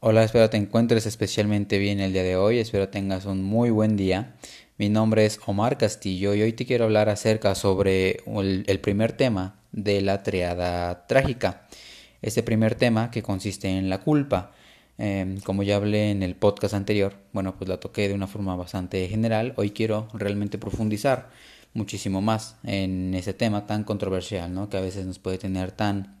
Hola, 0.00 0.22
espero 0.22 0.50
te 0.50 0.58
encuentres 0.58 1.06
especialmente 1.06 1.78
bien 1.78 2.00
el 2.00 2.12
día 2.12 2.22
de 2.22 2.36
hoy, 2.36 2.58
espero 2.58 2.88
tengas 2.88 3.24
un 3.24 3.42
muy 3.42 3.70
buen 3.70 3.96
día. 3.96 4.34
Mi 4.76 4.90
nombre 4.90 5.24
es 5.24 5.40
Omar 5.46 5.78
Castillo 5.78 6.34
y 6.34 6.42
hoy 6.42 6.52
te 6.52 6.66
quiero 6.66 6.84
hablar 6.84 7.08
acerca 7.08 7.54
sobre 7.54 8.18
el, 8.26 8.80
primer 8.80 9.12
tema 9.12 9.56
de 9.72 10.02
la 10.02 10.22
triada 10.22 11.06
trágica. 11.06 11.66
Este 12.20 12.42
primer 12.42 12.74
tema 12.74 13.10
que 13.10 13.22
consiste 13.22 13.68
en 13.68 13.88
la 13.88 14.00
culpa. 14.02 14.52
Em, 14.98 15.40
como 15.40 15.62
ya 15.62 15.76
hablé 15.76 16.10
en 16.10 16.22
el 16.22 16.34
podcast 16.36 16.74
anterior, 16.74 17.14
bueno, 17.32 17.56
pues 17.56 17.68
la 17.68 17.78
toqué 17.78 18.08
de 18.08 18.14
una 18.14 18.26
forma 18.26 18.56
bastante 18.56 19.08
general. 19.08 19.54
Hoy 19.56 19.70
quiero 19.70 20.08
realmente 20.12 20.58
profundizar 20.58 21.30
muchísimo 21.72 22.20
más 22.20 22.56
en 22.64 23.14
ese 23.14 23.32
tema 23.32 23.66
tan 23.66 23.84
controversial, 23.84 24.52
¿no? 24.52 24.68
Que 24.68 24.76
a 24.76 24.80
veces 24.80 25.06
nos 25.06 25.18
puede 25.18 25.38
tener 25.38 25.72
tan 25.72 26.18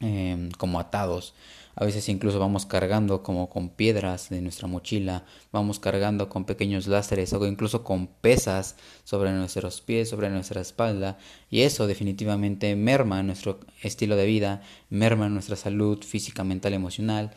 em, 0.00 0.50
como 0.52 0.80
atados 0.80 1.34
a 1.80 1.84
veces 1.84 2.08
incluso 2.08 2.40
vamos 2.40 2.66
cargando 2.66 3.22
como 3.22 3.48
con 3.48 3.68
piedras 3.68 4.30
de 4.30 4.42
nuestra 4.42 4.66
mochila, 4.66 5.24
vamos 5.52 5.78
cargando 5.78 6.28
con 6.28 6.44
pequeños 6.44 6.88
láseres 6.88 7.32
o 7.32 7.46
incluso 7.46 7.84
con 7.84 8.08
pesas 8.08 8.74
sobre 9.04 9.30
nuestros 9.30 9.80
pies, 9.80 10.08
sobre 10.08 10.28
nuestra 10.28 10.60
espalda. 10.60 11.18
Y 11.50 11.60
eso 11.60 11.86
definitivamente 11.86 12.74
merma 12.74 13.22
nuestro 13.22 13.60
estilo 13.80 14.16
de 14.16 14.26
vida, 14.26 14.60
merma 14.90 15.28
nuestra 15.28 15.54
salud 15.54 16.02
física, 16.02 16.42
mental, 16.42 16.74
emocional. 16.74 17.30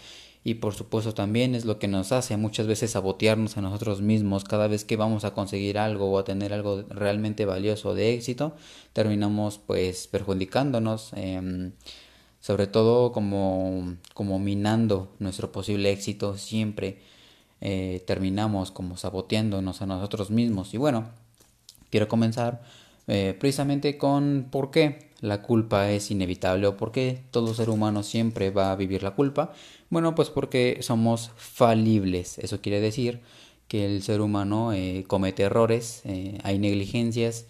Y 0.44 0.56
por 0.56 0.74
supuesto 0.74 1.14
también 1.14 1.54
es 1.54 1.66
lo 1.66 1.78
que 1.78 1.88
nos 1.88 2.12
hace 2.12 2.36
muchas 2.36 2.66
veces 2.66 2.90
sabotearnos 2.90 3.58
a 3.58 3.62
nosotros 3.62 4.02
mismos 4.02 4.44
cada 4.44 4.66
vez 4.66 4.86
que 4.86 4.98
vamos 4.98 5.24
a 5.24 5.36
conseguir 5.36 5.78
algo 5.78 6.10
o 6.10 6.18
a 6.18 6.24
tener 6.24 6.52
algo 6.52 6.82
realmente 6.90 7.46
valioso 7.46 7.94
de 7.94 8.16
éxito, 8.16 8.56
terminamos 8.94 9.60
pues 9.60 10.08
perjudicándonos. 10.08 11.12
Eh, 11.16 11.70
sobre 12.42 12.68
todo 12.68 13.12
como, 13.12 13.96
como 14.14 14.40
minando 14.40 15.14
nuestro 15.20 15.52
posible 15.52 15.92
éxito, 15.92 16.38
siempre 16.38 16.98
eh, 17.62 18.04
terminamos 18.08 18.72
como 18.72 18.98
saboteándonos 18.98 19.82
a 19.82 19.86
nosotros 19.86 20.32
mismos. 20.32 20.74
Y 20.74 20.78
bueno, 20.78 21.06
quiero 21.92 22.08
comenzar 22.08 22.64
eh, 23.08 23.38
precisamente 23.40 23.98
con 23.98 24.48
por 24.52 24.72
qué 24.72 25.12
la 25.22 25.44
culpa 25.44 25.92
es 25.92 26.10
inevitable 26.10 26.66
o 26.66 26.78
por 26.78 26.92
qué 26.92 27.22
todo 27.30 27.54
ser 27.54 27.70
humano 27.70 28.02
siempre 28.02 28.50
va 28.50 28.72
a 28.72 28.76
vivir 28.76 29.04
la 29.04 29.12
culpa. 29.12 29.54
Bueno, 29.92 30.16
pues 30.16 30.32
porque 30.32 30.80
somos 30.82 31.30
falibles. 31.36 32.40
Eso 32.40 32.60
quiere 32.60 32.82
decir 32.82 33.22
que 33.68 33.86
el 33.86 34.02
ser 34.02 34.20
humano 34.20 34.74
eh, 34.74 35.04
comete 35.08 35.44
errores, 35.44 36.02
hay 36.44 36.58
negligencias, 36.60 37.46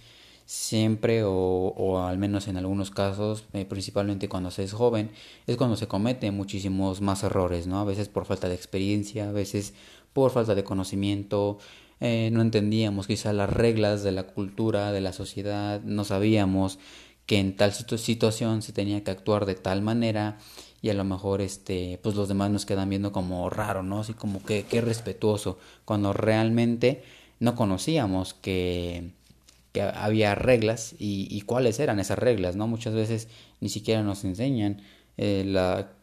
siempre 0.51 1.23
o, 1.23 1.31
o, 1.31 1.99
al 1.99 2.17
menos 2.17 2.49
en 2.49 2.57
algunos 2.57 2.91
casos, 2.91 3.45
eh, 3.53 3.63
principalmente 3.63 4.27
cuando 4.27 4.51
se 4.51 4.63
es 4.63 4.73
joven, 4.73 5.11
es 5.47 5.55
cuando 5.55 5.77
se 5.77 5.87
cometen 5.87 6.35
muchísimos 6.35 6.99
más 6.99 7.23
errores, 7.23 7.67
¿no? 7.67 7.79
A 7.79 7.85
veces 7.85 8.09
por 8.09 8.25
falta 8.25 8.49
de 8.49 8.55
experiencia, 8.55 9.29
a 9.29 9.31
veces 9.31 9.73
por 10.11 10.29
falta 10.31 10.53
de 10.53 10.65
conocimiento, 10.65 11.57
eh, 12.01 12.31
no 12.33 12.41
entendíamos 12.41 13.07
quizá 13.07 13.31
las 13.31 13.49
reglas 13.49 14.03
de 14.03 14.11
la 14.11 14.23
cultura, 14.23 14.91
de 14.91 14.99
la 14.99 15.13
sociedad, 15.13 15.79
no 15.83 16.03
sabíamos 16.03 16.79
que 17.25 17.39
en 17.39 17.55
tal 17.55 17.71
situación 17.71 18.61
se 18.61 18.73
tenía 18.73 19.05
que 19.05 19.11
actuar 19.11 19.45
de 19.45 19.55
tal 19.55 19.81
manera 19.81 20.37
y 20.81 20.89
a 20.89 20.93
lo 20.93 21.05
mejor 21.05 21.39
este 21.39 21.97
pues 22.03 22.15
los 22.15 22.27
demás 22.27 22.51
nos 22.51 22.65
quedan 22.65 22.89
viendo 22.89 23.13
como 23.13 23.49
raro, 23.49 23.83
¿no? 23.83 24.01
Así 24.01 24.13
como 24.13 24.43
que 24.43 24.63
qué 24.63 24.81
respetuoso 24.81 25.59
cuando 25.85 26.11
realmente 26.11 27.03
no 27.39 27.55
conocíamos 27.55 28.33
que 28.33 29.13
que 29.71 29.81
había 29.81 30.35
reglas 30.35 30.95
y, 30.99 31.41
cuáles 31.41 31.79
eran 31.79 31.99
esas 31.99 32.19
reglas, 32.19 32.55
¿no? 32.55 32.67
Muchas 32.67 32.93
veces 32.93 33.27
ni 33.61 33.69
siquiera 33.69 34.03
nos 34.03 34.23
enseñan 34.25 34.81
eh, 35.17 35.43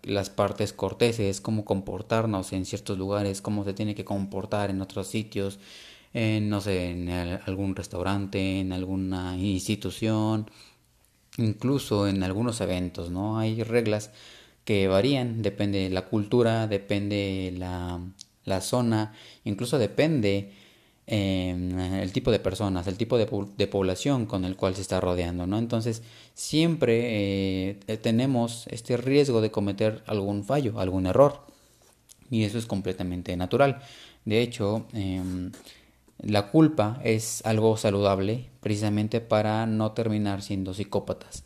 las 0.02 0.30
partes 0.30 0.72
corteses, 0.72 1.40
cómo 1.40 1.64
comportarnos 1.64 2.52
en 2.52 2.64
ciertos 2.64 2.98
lugares, 2.98 3.42
cómo 3.42 3.64
se 3.64 3.74
tiene 3.74 3.94
que 3.94 4.04
comportar 4.04 4.70
en 4.70 4.80
otros 4.80 5.08
sitios, 5.08 5.58
en, 6.14 6.48
no 6.48 6.60
sé, 6.60 6.90
en 6.90 7.10
algún 7.10 7.76
restaurante, 7.76 8.60
en 8.60 8.72
alguna 8.72 9.36
institución, 9.36 10.50
incluso 11.36 12.08
en 12.08 12.22
algunos 12.22 12.60
eventos, 12.60 13.10
¿no? 13.10 13.38
Hay 13.38 13.62
reglas 13.62 14.10
que 14.64 14.88
varían, 14.88 15.42
depende 15.42 15.80
de 15.80 15.90
la 15.90 16.06
cultura, 16.06 16.66
depende 16.66 17.54
la, 17.56 18.00
la 18.44 18.60
zona, 18.60 19.14
incluso 19.44 19.78
depende 19.78 20.52
Em, 21.10 21.78
el 21.78 22.12
tipo 22.12 22.30
de 22.30 22.38
personas, 22.38 22.86
el 22.86 22.98
tipo 22.98 23.16
de, 23.16 23.26
población 23.66 24.26
con 24.26 24.44
el 24.44 24.56
cual 24.56 24.74
se 24.74 24.82
está 24.82 25.00
rodeando, 25.00 25.46
¿no? 25.46 25.56
Entonces, 25.56 26.02
siempre 26.34 27.70
eh, 27.70 27.96
tenemos 28.02 28.66
este 28.66 28.98
riesgo 28.98 29.40
de 29.40 29.50
cometer 29.50 30.02
algún 30.06 30.44
fallo, 30.44 30.78
algún 30.78 31.06
error, 31.06 31.46
y 32.30 32.44
eso 32.44 32.58
es 32.58 32.66
completamente 32.66 33.34
natural. 33.38 33.80
De 34.26 34.42
hecho, 34.42 34.86
em, 34.92 35.50
la 36.18 36.50
culpa 36.50 37.00
es 37.02 37.40
algo 37.46 37.78
saludable 37.78 38.50
precisamente 38.60 39.22
para 39.22 39.64
no 39.64 39.92
terminar 39.92 40.42
siendo 40.42 40.74
psicópatas. 40.74 41.44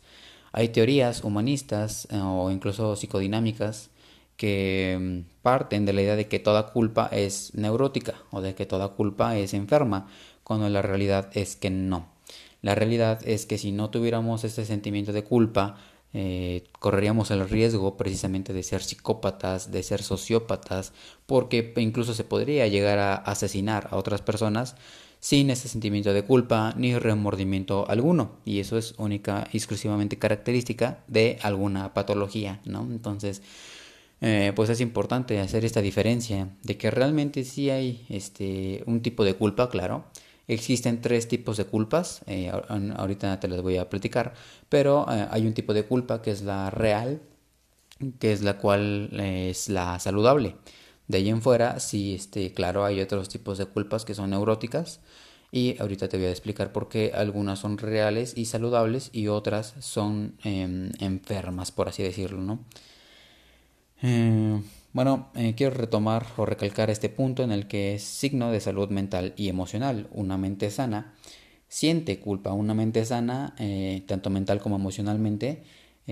Hay 0.51 0.69
teorías 0.69 1.23
humanistas 1.23 2.07
eh, 2.11 2.17
o 2.21 2.51
incluso 2.51 2.97
psicodinámicas 2.97 3.91
que 4.37 4.97
mm, 4.99 5.41
parten 5.41 5.85
de 5.85 5.93
la 5.93 6.01
idea 6.01 6.15
de 6.15 6.27
que 6.27 6.39
toda 6.39 6.67
culpa 6.67 7.09
es 7.11 7.53
neurótica 7.55 8.15
o 8.31 8.41
de 8.41 8.55
que 8.55 8.65
toda 8.65 8.89
culpa 8.89 9.37
es 9.37 9.53
enferma, 9.53 10.07
cuando 10.43 10.69
la 10.69 10.81
realidad 10.81 11.29
es 11.33 11.55
que 11.55 11.69
no. 11.69 12.07
La 12.61 12.75
realidad 12.75 13.19
es 13.27 13.45
que 13.45 13.57
si 13.57 13.71
no 13.71 13.89
tuviéramos 13.89 14.43
este 14.43 14.65
sentimiento 14.65 15.11
de 15.11 15.23
culpa, 15.23 15.75
eh, 16.13 16.63
correríamos 16.79 17.31
el 17.31 17.49
riesgo 17.49 17.97
precisamente 17.97 18.53
de 18.53 18.63
ser 18.63 18.83
psicópatas, 18.83 19.71
de 19.71 19.83
ser 19.83 20.03
sociópatas, 20.03 20.93
porque 21.25 21.73
incluso 21.77 22.13
se 22.13 22.23
podría 22.23 22.67
llegar 22.67 22.99
a 22.99 23.15
asesinar 23.15 23.87
a 23.91 23.97
otras 23.97 24.21
personas 24.21 24.75
sin 25.19 25.49
ese 25.49 25.69
sentimiento 25.69 26.13
de 26.13 26.23
culpa 26.23 26.73
ni 26.77 26.97
remordimiento 26.97 27.89
alguno. 27.89 28.33
Y 28.45 28.59
eso 28.59 28.77
es 28.77 28.93
única 28.97 29.47
y 29.51 29.57
exclusivamente 29.57 30.19
característica 30.19 31.03
de 31.07 31.39
alguna 31.41 31.93
patología, 31.93 32.61
¿no? 32.65 32.81
Entonces, 32.81 33.41
eh, 34.25 34.53
pues 34.55 34.69
es 34.69 34.79
importante 34.79 35.37
hacer 35.41 35.65
esta 35.65 35.81
diferencia 35.81 36.47
de 36.63 36.77
que 36.77 36.89
realmente 36.89 37.43
sí 37.43 37.69
hay 37.69 38.05
este, 38.07 38.81
un 38.85 39.01
tipo 39.01 39.25
de 39.25 39.33
culpa, 39.33 39.69
claro. 39.69 40.05
Existen 40.47 41.01
tres 41.01 41.27
tipos 41.27 41.57
de 41.57 41.65
culpas, 41.65 42.21
eh, 42.27 42.49
ahorita 42.49 43.39
te 43.41 43.49
las 43.49 43.61
voy 43.61 43.75
a 43.77 43.89
platicar, 43.89 44.33
pero 44.69 45.05
eh, 45.11 45.27
hay 45.29 45.45
un 45.45 45.53
tipo 45.53 45.73
de 45.73 45.83
culpa 45.83 46.21
que 46.21 46.31
es 46.31 46.41
la 46.41 46.69
real, 46.69 47.21
que 48.19 48.31
es 48.31 48.43
la 48.43 48.57
cual 48.57 49.09
es 49.19 49.67
la 49.67 49.99
saludable. 49.99 50.55
De 51.09 51.17
ahí 51.17 51.29
en 51.29 51.41
fuera, 51.41 51.81
sí, 51.81 52.15
este, 52.15 52.53
claro, 52.53 52.85
hay 52.85 53.01
otros 53.01 53.27
tipos 53.27 53.57
de 53.57 53.65
culpas 53.65 54.05
que 54.05 54.15
son 54.15 54.29
neuróticas 54.29 55.01
y 55.51 55.75
ahorita 55.81 56.07
te 56.07 56.17
voy 56.17 56.27
a 56.27 56.31
explicar 56.31 56.71
por 56.71 56.87
qué 56.87 57.11
algunas 57.13 57.59
son 57.59 57.77
reales 57.77 58.37
y 58.37 58.45
saludables 58.45 59.09
y 59.13 59.27
otras 59.27 59.75
son 59.81 60.37
em, 60.45 60.91
enfermas, 60.99 61.71
por 61.73 61.89
así 61.89 62.03
decirlo, 62.03 62.41
¿no? 62.41 62.59
Eh, 64.01 64.61
bueno, 64.91 65.29
eh, 65.35 65.53
quiero 65.55 65.75
retomar 65.75 66.25
o 66.37 66.45
recalcar 66.45 66.89
este 66.89 67.09
punto 67.09 67.43
en 67.43 67.51
el 67.51 67.67
que 67.67 67.95
es 67.95 68.03
signo 68.03 68.51
de 68.51 68.59
salud 68.59 68.89
mental 68.89 69.33
y 69.37 69.49
emocional. 69.49 70.07
Una 70.11 70.37
mente 70.37 70.69
sana 70.71 71.15
siente 71.67 72.19
culpa. 72.19 72.53
Una 72.53 72.73
mente 72.73 73.05
sana, 73.05 73.55
eh, 73.59 74.03
tanto 74.07 74.29
mental 74.29 74.59
como 74.59 74.75
emocionalmente, 74.75 75.63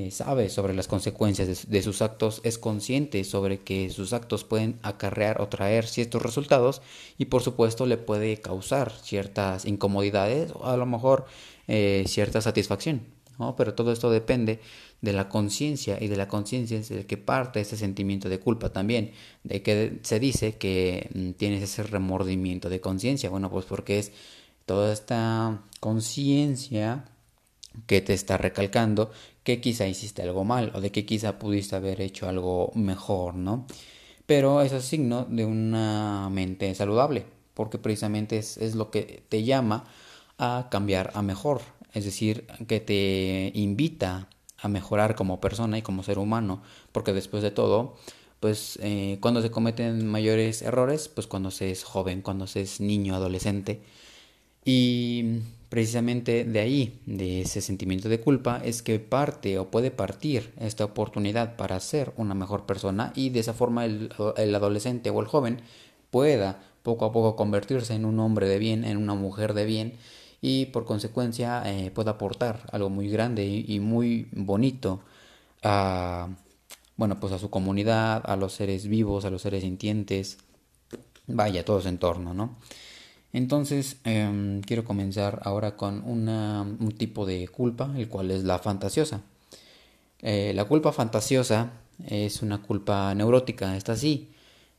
sabe 0.09 0.47
sobre 0.47 0.73
las 0.73 0.87
consecuencias 0.87 1.67
de, 1.67 1.81
sus 1.81 2.01
actos, 2.01 2.39
es 2.45 2.57
consciente 2.57 3.25
sobre 3.25 3.59
que 3.59 3.89
sus 3.89 4.13
actos 4.13 4.45
pueden 4.45 4.79
acarrear 4.83 5.41
o 5.41 5.49
traer 5.49 5.85
ciertos 5.85 6.21
resultados 6.21 6.81
y 7.17 7.25
por 7.25 7.41
supuesto 7.41 7.85
le 7.85 7.97
puede 7.97 8.37
causar 8.37 8.89
ciertas 8.89 9.65
incomodidades 9.65 10.53
o 10.53 10.65
a 10.67 10.77
lo 10.77 10.85
mejor 10.85 11.25
cierta 12.05 12.39
satisfacción. 12.39 13.20
Pero 13.57 13.73
todo 13.73 13.91
esto 13.91 14.09
depende 14.09 14.59
de 15.01 15.13
la 15.13 15.29
conciencia 15.29 15.97
y 15.99 16.07
de 16.07 16.15
la 16.15 16.27
conciencia 16.27 16.77
es 16.79 16.91
el 16.91 17.05
que 17.05 17.17
parte 17.17 17.61
ese 17.61 17.77
sentimiento 17.77 18.29
de 18.29 18.39
culpa 18.39 18.69
también, 18.69 19.11
de 19.43 19.61
que 19.61 19.99
se 20.03 20.19
dice 20.19 20.57
que 20.57 21.09
mm, 21.13 21.31
tienes 21.31 21.63
ese 21.63 21.83
remordimiento 21.83 22.69
de 22.69 22.79
conciencia, 22.81 23.29
bueno, 23.29 23.49
pues 23.49 23.65
porque 23.65 23.99
es 23.99 24.11
toda 24.65 24.93
esta 24.93 25.63
conciencia 25.79 27.05
que 27.87 28.01
te 28.01 28.13
está 28.13 28.37
recalcando 28.37 29.11
que 29.43 29.61
quizá 29.61 29.87
hiciste 29.87 30.21
algo 30.21 30.43
mal 30.43 30.71
o 30.75 30.81
de 30.81 30.91
que 30.91 31.05
quizá 31.05 31.39
pudiste 31.39 31.75
haber 31.75 32.01
hecho 32.01 32.27
algo 32.27 32.71
mejor, 32.75 33.35
¿no? 33.35 33.65
Pero 34.25 34.61
eso 34.61 34.77
es 34.77 34.85
signo 34.85 35.25
de 35.25 35.45
una 35.45 36.29
mente 36.29 36.73
saludable, 36.75 37.25
porque 37.53 37.77
precisamente 37.77 38.37
es, 38.37 38.57
es 38.57 38.75
lo 38.75 38.91
que 38.91 39.23
te 39.29 39.43
llama 39.43 39.85
a 40.37 40.67
cambiar 40.69 41.11
a 41.15 41.21
mejor, 41.21 41.61
es 41.93 42.05
decir, 42.05 42.45
que 42.67 42.79
te 42.79 43.51
invita 43.53 44.29
a 44.57 44.67
mejorar 44.67 45.15
como 45.15 45.41
persona 45.41 45.77
y 45.77 45.81
como 45.81 46.03
ser 46.03 46.19
humano, 46.19 46.61
porque 46.91 47.13
después 47.13 47.43
de 47.43 47.51
todo, 47.51 47.95
pues 48.39 48.79
eh, 48.81 49.17
cuando 49.21 49.41
se 49.41 49.51
cometen 49.51 50.07
mayores 50.07 50.61
errores, 50.61 51.07
pues 51.07 51.27
cuando 51.27 51.51
se 51.51 51.71
es 51.71 51.83
joven, 51.83 52.21
cuando 52.21 52.47
se 52.47 52.61
es 52.61 52.79
niño, 52.79 53.15
adolescente, 53.15 53.81
y 54.63 55.41
Precisamente 55.71 56.43
de 56.43 56.59
ahí, 56.59 56.99
de 57.05 57.43
ese 57.43 57.61
sentimiento 57.61 58.09
de 58.09 58.19
culpa, 58.19 58.61
es 58.61 58.81
que 58.81 58.99
parte 58.99 59.57
o 59.57 59.71
puede 59.71 59.89
partir 59.89 60.51
esta 60.59 60.83
oportunidad 60.83 61.55
para 61.55 61.79
ser 61.79 62.11
una 62.17 62.33
mejor 62.33 62.65
persona 62.65 63.13
y 63.15 63.29
de 63.29 63.39
esa 63.39 63.53
forma 63.53 63.85
el, 63.85 64.09
el 64.35 64.53
adolescente 64.53 65.09
o 65.11 65.21
el 65.21 65.27
joven 65.27 65.61
pueda 66.09 66.61
poco 66.83 67.05
a 67.05 67.13
poco 67.13 67.37
convertirse 67.37 67.93
en 67.95 68.03
un 68.03 68.19
hombre 68.19 68.49
de 68.49 68.59
bien, 68.59 68.83
en 68.83 68.97
una 68.97 69.13
mujer 69.13 69.53
de 69.53 69.63
bien 69.63 69.93
y 70.41 70.65
por 70.67 70.85
consecuencia 70.85 71.63
eh, 71.65 71.91
pueda 71.91 72.11
aportar 72.11 72.67
algo 72.71 72.89
muy 72.89 73.09
grande 73.09 73.45
y, 73.45 73.79
muy 73.79 74.27
bonito 74.31 75.01
a 75.63 76.29
bueno 76.97 77.19
pues 77.19 77.33
a 77.33 77.39
su 77.39 77.49
comunidad, 77.49 78.23
a 78.25 78.35
los 78.35 78.53
seres 78.53 78.87
vivos, 78.87 79.25
a 79.25 79.29
los 79.29 79.43
seres 79.43 79.61
sintientes, 79.63 80.37
vaya, 81.27 81.63
todo 81.65 81.81
su 81.81 81.87
entorno, 81.87 82.33
¿no? 82.33 82.57
Entonces, 83.33 83.97
em, 84.03 84.61
quiero 84.61 84.83
comenzar 84.83 85.41
ahora 85.45 85.77
con 85.77 86.03
un 86.03 86.95
tipo 86.97 87.25
de 87.25 87.47
culpa, 87.47 87.93
el 87.97 88.09
cual 88.09 88.31
es 88.31 88.43
la 88.43 88.59
fantasiosa. 88.59 89.21
Eh, 90.21 90.53
la 90.55 90.65
culpa 90.65 90.91
fantasiosa 90.91 91.71
es 92.05 92.41
una 92.41 92.61
culpa 92.61 93.13
neurótica, 93.15 93.75
esta 93.77 93.95
sí, 93.95 94.31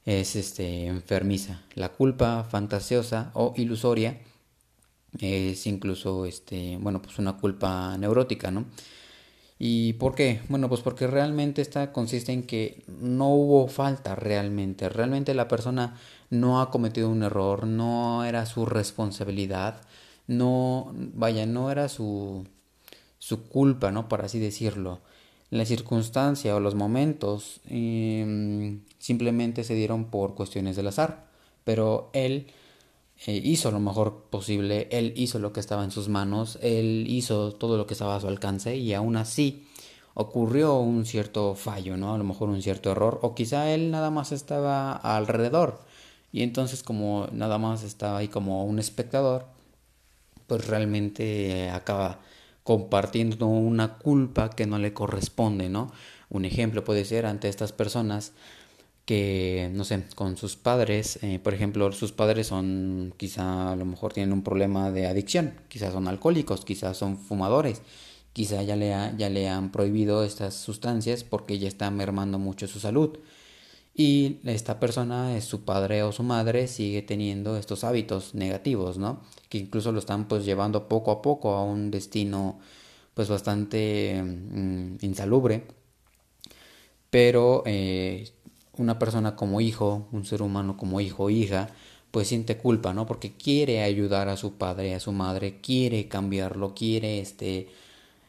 es 0.05 0.37
este, 0.37 0.87
enfermiza. 0.87 1.62
La 1.75 1.91
culpa 1.91 2.44
fantasiosa 2.44 3.31
o 3.35 3.55
ilusoria 3.56 4.20
es 5.19 5.67
incluso 5.67 6.26
este, 6.26 6.79
bueno, 6.81 7.03
pues 7.03 7.19
una 7.19 7.37
culpa 7.37 7.97
neurótica, 7.99 8.50
¿no? 8.50 8.67
¿Y 9.59 9.93
por 9.94 10.17
qué? 10.17 10.41
Bueno, 10.49 10.69
pues 10.69 10.81
porque 10.81 11.06
realmente 11.06 11.62
esta 11.62 11.93
consiste 11.93 12.32
en 12.32 12.43
que 12.43 12.82
no 12.88 13.29
hubo 13.29 13.69
falta 13.69 14.17
realmente. 14.17 14.88
Realmente 14.88 15.35
la 15.35 15.47
persona 15.47 15.97
no 16.31 16.61
ha 16.61 16.70
cometido 16.70 17.09
un 17.09 17.23
error, 17.23 17.67
no 17.67 18.25
era 18.25 18.44
su 18.47 18.67
responsabilidad, 18.67 19.82
no, 20.26 20.93
vaya, 20.94 21.47
no 21.47 21.70
era 21.70 21.88
su, 21.88 22.44
su 23.19 23.44
culpa, 23.44 23.93
¿no? 23.93 24.09
Por 24.09 24.23
así 24.25 24.41
decirlo. 24.41 25.00
La 25.50 25.64
circunstancia 25.64 26.56
o 26.56 26.61
los 26.61 26.75
momentos 26.75 27.61
em, 27.69 28.81
simplemente 28.99 29.64
se 29.64 29.75
dieron 29.75 30.06
por 30.06 30.35
cuestiones 30.35 30.75
del 30.76 30.88
azar, 30.88 31.26
pero 31.64 32.11
él 32.14 32.49
eh, 33.26 33.41
hizo 33.43 33.70
lo 33.70 33.81
mejor 33.81 34.25
posible, 34.31 34.88
él 34.91 35.12
hizo 35.17 35.38
lo 35.38 35.53
que 35.53 35.61
estaba 35.61 35.85
en 35.85 35.91
sus 35.91 36.09
manos, 36.09 36.59
él 36.62 37.05
hizo 37.09 37.53
todo 37.53 37.76
lo 37.76 37.87
que 37.87 37.94
estaba 37.94 38.17
a 38.17 38.20
su 38.20 38.29
alcance 38.29 38.76
y 38.76 38.94
aún 38.94 39.17
así 39.17 39.67
ocurrió 40.14 40.79
un 40.79 41.06
cierto 41.06 41.55
fallo, 41.55 41.97
¿no? 41.97 42.14
A 42.14 42.19
lo 42.19 42.25
mejor 42.25 42.49
un 42.49 42.62
cierto 42.62 42.91
error 42.91 43.20
o 43.23 43.35
quizá 43.35 43.73
él 43.73 43.91
nada 43.91 44.11
más 44.11 44.32
estaba 44.32 44.93
alrededor 44.93 45.81
y 46.32 46.43
entonces 46.43 46.82
como 46.82 47.29
nada 47.32 47.59
más 47.59 47.82
estaba 47.85 48.19
ahí 48.19 48.29
como 48.29 48.64
un 48.64 48.79
espectador, 48.79 49.47
pues 50.47 50.67
realmente 50.67 51.70
acaba 51.70 52.20
compartiendo 52.64 53.47
una 53.47 53.99
culpa 53.99 54.50
que 54.50 54.67
no 54.67 54.79
le 54.79 54.93
corresponde, 54.94 55.69
¿no? 55.69 55.93
Un 56.29 56.44
ejemplo 56.44 56.85
puede 56.85 57.05
ser 57.05 57.26
ante 57.26 57.49
estas 57.49 57.73
personas 57.73 58.32
que, 59.04 59.70
no 59.72 59.84
sé, 59.84 60.04
con 60.14 60.37
sus 60.37 60.56
padres, 60.56 61.19
eh, 61.22 61.38
por 61.43 61.54
ejemplo, 61.54 61.90
sus 61.93 62.12
padres 62.12 62.46
son, 62.49 63.14
quizá 63.16 63.72
a 63.72 63.76
lo 63.76 63.84
mejor 63.84 64.12
tienen 64.12 64.32
un 64.32 64.43
problema 64.43 64.90
de 64.90 65.06
adicción, 65.06 65.54
quizás 65.69 65.93
son 65.93 66.08
alcohólicos, 66.08 66.64
quizás 66.64 66.96
son 66.96 67.19
fumadores, 67.19 67.82
quizá 68.32 68.62
ya 68.62 68.76
le, 68.76 68.90
ya 69.19 69.28
le 69.31 69.49
han 69.49 69.72
prohibido 69.72 70.25
estas 70.25 70.54
sustancias 70.54 71.25
porque 71.25 71.58
ya 71.58 71.69
está 71.69 71.90
mermando 71.90 72.38
mucho 72.38 72.66
su 72.69 72.81
salud. 72.81 73.19
Y 73.94 74.38
esta 74.44 74.81
persona, 74.81 75.38
su 75.43 75.64
padre 75.64 76.02
o 76.02 76.12
su 76.12 76.22
madre, 76.22 76.66
sigue 76.66 77.02
teniendo 77.02 77.56
estos 77.58 77.84
hábitos 77.84 78.34
negativos, 78.34 78.96
¿no? 78.99 79.20
Que 79.50 79.58
incluso 79.58 79.93
lo 79.93 79.99
están 79.99 80.28
pues 80.28 80.44
llevando 80.46 80.88
poco 80.88 81.10
a 81.10 81.20
poco 81.22 81.54
a 81.54 81.64
un 81.64 81.90
destino 81.90 82.58
pues 83.14 83.28
bastante 83.28 84.22
mm, 84.22 84.96
insalubre. 85.02 85.64
Pero 87.10 87.62
eh, 87.66 88.31
una 88.79 88.99
persona 88.99 89.37
como 89.37 89.61
hijo, 89.61 90.09
un 90.13 90.25
ser 90.25 90.43
humano 90.43 90.77
como 90.77 91.01
hijo 91.01 91.25
o 91.25 91.31
hija, 91.31 91.69
pues 92.13 92.29
siente 92.29 92.59
culpa, 92.59 92.93
¿no? 92.95 93.07
Porque 93.07 93.33
quiere 93.33 93.83
ayudar 93.83 94.29
a 94.29 94.37
su 94.37 94.55
padre, 94.59 94.95
a 94.95 95.01
su 95.01 95.13
madre, 95.13 95.61
quiere 95.63 96.09
cambiarlo, 96.09 96.75
quiere 96.75 97.21
este 97.21 97.69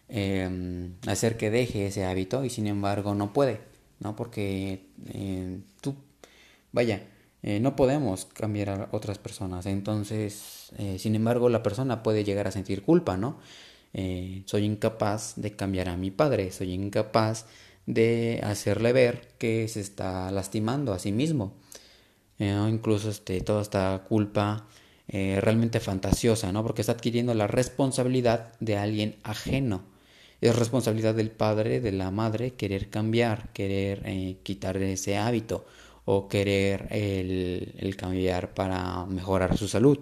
em, 0.09 0.95
hacer 1.07 1.37
que 1.37 1.51
deje 1.51 1.87
ese 1.87 2.05
hábito 2.05 2.45
y 2.45 2.49
sin 2.49 2.67
embargo 2.67 3.13
no 3.15 3.33
puede, 3.33 3.61
¿no? 3.99 4.15
Porque 4.15 4.87
eh, 5.13 5.59
tú, 5.81 5.95
vaya, 6.71 7.03
eh, 7.43 7.59
no 7.59 7.75
podemos 7.75 8.25
cambiar 8.25 8.69
a 8.69 8.89
otras 8.91 9.17
personas, 9.19 9.65
entonces, 9.65 10.71
eh, 10.77 10.97
sin 10.99 11.15
embargo, 11.15 11.49
la 11.49 11.63
persona 11.63 12.03
puede 12.03 12.23
llegar 12.23 12.47
a 12.47 12.51
sentir 12.51 12.83
culpa, 12.83 13.17
¿no? 13.17 13.39
soy 14.45 14.65
incapaz 14.65 15.33
de 15.35 15.55
cambiar 15.55 15.87
a 15.87 15.97
mi 15.97 16.09
padre, 16.09 16.51
soy 16.51 16.73
incapaz 16.73 17.45
de 17.85 18.39
hacerle 18.43 18.93
ver 18.93 19.29
que 19.37 19.67
se 19.67 19.81
está 19.81 20.31
lastimando 20.31 20.93
a 20.93 20.99
sí 20.99 21.11
mismo. 21.11 21.53
Eh, 22.39 22.55
incluso 22.69 23.09
este, 23.09 23.41
toda 23.41 23.61
esta 23.61 24.05
culpa 24.07 24.67
eh, 25.07 25.39
realmente 25.41 25.79
fantasiosa, 25.79 26.51
¿no? 26.51 26.63
Porque 26.63 26.81
está 26.81 26.93
adquiriendo 26.93 27.33
la 27.33 27.47
responsabilidad 27.47 28.53
de 28.59 28.77
alguien 28.77 29.15
ajeno. 29.23 29.83
Es 30.41 30.55
responsabilidad 30.55 31.15
del 31.15 31.31
padre, 31.31 31.79
de 31.79 31.91
la 31.91 32.11
madre, 32.11 32.53
querer 32.55 32.89
cambiar, 32.89 33.51
querer 33.53 34.01
eh, 34.05 34.37
quitar 34.43 34.77
ese 34.77 35.17
hábito 35.17 35.65
o 36.05 36.27
querer 36.27 36.87
el, 36.91 37.75
el 37.77 37.95
cambiar 37.95 38.53
para 38.53 39.05
mejorar 39.05 39.57
su 39.57 39.67
salud. 39.67 39.99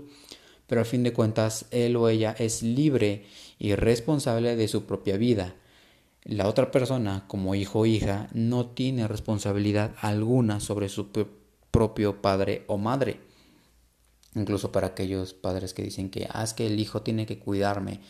Pero 0.67 0.81
al 0.81 0.87
fin 0.87 1.03
de 1.03 1.13
cuentas, 1.13 1.65
él 1.71 1.95
o 1.95 2.09
ella 2.09 2.35
es 2.39 2.63
libre 2.63 3.25
y 3.59 3.75
responsable 3.75 4.55
de 4.55 4.67
su 4.67 4.85
propia 4.85 5.17
vida 5.17 5.53
la 6.23 6.47
otra 6.47 6.69
persona, 6.69 7.25
como 7.27 7.55
hijo 7.55 7.79
o 7.79 7.85
hija, 7.85 8.27
no 8.33 8.67
tiene 8.67 9.07
responsabilidad 9.07 9.95
alguna 10.01 10.59
sobre 10.59 10.87
su 10.87 11.07
propio 11.71 12.21
padre 12.21 12.63
o 12.67 12.77
madre. 12.77 13.19
Incluso 14.35 14.71
para 14.71 14.87
aquellos 14.87 15.33
padres 15.33 15.73
que 15.73 15.81
dicen 15.81 16.09
que, 16.09 16.27
ah, 16.31 16.45
que 16.55 16.67
el 16.67 16.79
hijo 16.79 17.01
tiene 17.01 17.25
que 17.25 17.39
cuidarme 17.39 18.01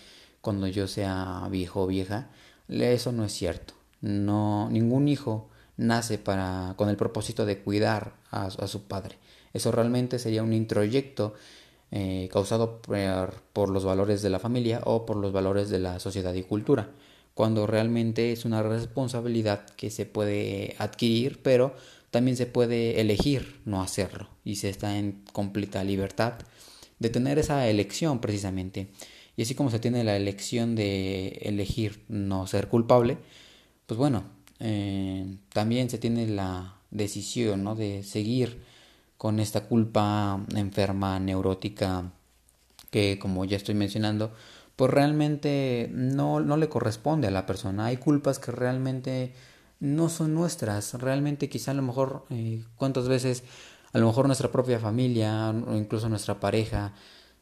cuando 0.42 0.68
yo 0.68 0.88
sea 0.88 1.48
viejo 1.50 1.84
o 1.84 1.88
vieja, 1.88 2.30
eso 2.68 3.12
no 3.12 3.24
es 3.24 3.32
cierto. 3.32 3.76
No, 4.02 4.70
ningún 4.70 5.08
hijo 5.08 5.50
nace 5.78 6.18
para, 6.18 6.74
con 6.78 6.90
el 6.90 6.98
propósito 6.98 7.46
de 7.46 7.60
cuidar 7.60 8.16
a, 8.30 8.50
su 8.50 8.84
padre. 8.84 9.18
Eso 9.54 9.72
realmente 9.72 10.20
sería 10.20 10.44
un 10.44 10.54
introyecto 10.54 11.34
eh, 11.92 12.30
causado 12.32 12.82
por 13.54 13.70
los 13.70 13.86
valores 13.86 14.22
de 14.22 14.30
la 14.30 14.40
familia 14.40 14.82
o 14.84 15.06
por 15.06 15.18
los 15.18 15.32
valores 15.32 15.70
de 15.70 15.80
la 15.80 16.00
sociedad 16.00 16.34
y 16.34 16.44
cultura 16.44 16.90
cuando 17.42 17.66
realmente 17.66 18.32
es 18.32 18.46
una 18.46 18.62
responsabilidad 18.62 19.66
que 19.72 19.90
se 19.90 20.06
puede 20.06 20.76
adquirir, 20.78 21.42
pero 21.42 21.76
también 22.12 22.38
se 22.38 22.46
puede 22.46 23.02
elegir 23.02 23.62
no 23.66 23.82
hacerlo 23.82 24.30
y 24.46 24.58
se 24.58 24.70
está 24.70 25.00
en 25.00 25.24
completa 25.34 25.84
libertad 25.84 26.34
de 27.00 27.10
tener 27.10 27.40
esa 27.40 27.68
elección 27.68 28.22
precisamente. 28.22 28.90
Y 29.36 29.42
así 29.42 29.56
como 29.56 29.72
se 29.72 29.80
tiene 29.80 30.04
la 30.04 30.16
elección 30.18 30.76
de 30.76 31.30
elegir 31.42 32.04
no 32.10 32.46
ser 32.46 32.68
culpable, 32.68 33.18
pues 33.88 33.98
bueno, 33.98 34.24
eh, 34.60 35.26
también 35.52 35.90
se 35.90 35.98
tiene 35.98 36.28
la 36.28 36.76
decisión 36.92 37.64
¿no? 37.64 37.74
de 37.74 38.04
seguir 38.04 38.62
con 39.18 39.40
esta 39.40 39.62
culpa 39.62 40.46
enferma, 40.56 41.20
neurótica, 41.20 42.12
que 42.92 43.18
como 43.18 43.46
ya 43.46 43.58
estoy 43.58 43.74
mencionando, 43.74 44.32
pues 44.76 44.92
realmente 44.92 45.90
no, 45.94 46.40
no 46.40 46.58
le 46.58 46.70
corresponde 46.70 47.28
a 47.28 47.32
la 47.32 47.46
persona. 47.46 47.86
Hay 47.86 47.98
culpas 47.98 48.40
que 48.40 48.52
realmente 48.52 49.34
no 49.80 50.10
son 50.10 50.34
nuestras. 50.34 50.94
Realmente 50.96 51.50
quizá 51.50 51.72
a 51.72 51.76
lo 51.76 51.82
mejor 51.82 52.26
eh, 52.30 52.64
cuántas 52.78 53.08
veces 53.08 53.44
a 53.94 54.00
lo 54.00 54.08
mejor 54.08 54.28
nuestra 54.28 54.52
propia 54.52 54.80
familia 54.80 55.50
o 55.50 55.76
incluso 55.76 56.08
nuestra 56.08 56.40
pareja, 56.40 56.94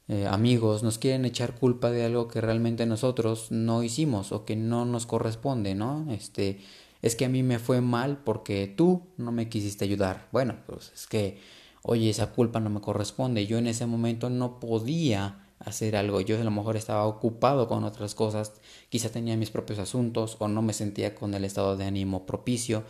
eh, 0.08 0.26
amigos, 0.26 0.82
nos 0.82 0.98
quieren 0.98 1.26
echar 1.26 1.54
culpa 1.54 1.92
de 1.92 2.06
algo 2.06 2.28
que 2.28 2.42
realmente 2.42 2.86
nosotros 2.88 3.52
no 3.52 3.84
hicimos 3.84 4.32
o 4.32 4.46
que 4.46 4.56
no 4.56 4.86
nos 4.86 5.06
corresponde, 5.06 5.76
¿no? 5.76 6.08
Este, 6.10 6.60
es 7.04 7.16
que 7.16 7.26
a 7.26 7.30
mí 7.30 7.44
me 7.44 7.60
fue 7.60 7.82
mal 7.82 8.18
porque 8.24 8.74
tú 8.76 9.04
no 9.18 9.32
me 9.32 9.50
quisiste 9.50 9.86
ayudar. 9.86 10.28
Bueno, 10.32 10.56
pues 10.66 10.92
es 10.96 11.06
que, 11.06 11.40
oye, 11.84 12.10
esa 12.10 12.32
culpa 12.32 12.60
no 12.60 12.72
me 12.72 12.82
corresponde. 12.82 13.46
Yo 13.46 13.60
en 13.60 13.68
ese 13.68 13.86
momento 13.86 14.32
no 14.32 14.60
podía 14.60 15.49
hacer 15.60 15.96
algo. 15.96 16.22
Yo 16.22 16.40
a 16.40 16.44
lo 16.44 16.52
mejor 16.52 16.78
estaba 16.78 17.06
ocupado 17.06 17.68
con 17.68 17.84
otras 17.84 18.16
cosas, 18.16 18.54
quizá 18.90 19.10
tenía 19.10 19.38
mis 19.38 19.52
propios 19.52 19.80
asuntos 19.80 20.38
o 20.40 20.48
no 20.48 20.62
me 20.62 20.74
sentía 20.74 21.16
con 21.16 21.34
el 21.34 21.46
estado 21.46 21.78
de 21.78 21.86
ánimo 21.86 22.26
propicio, 22.26 22.84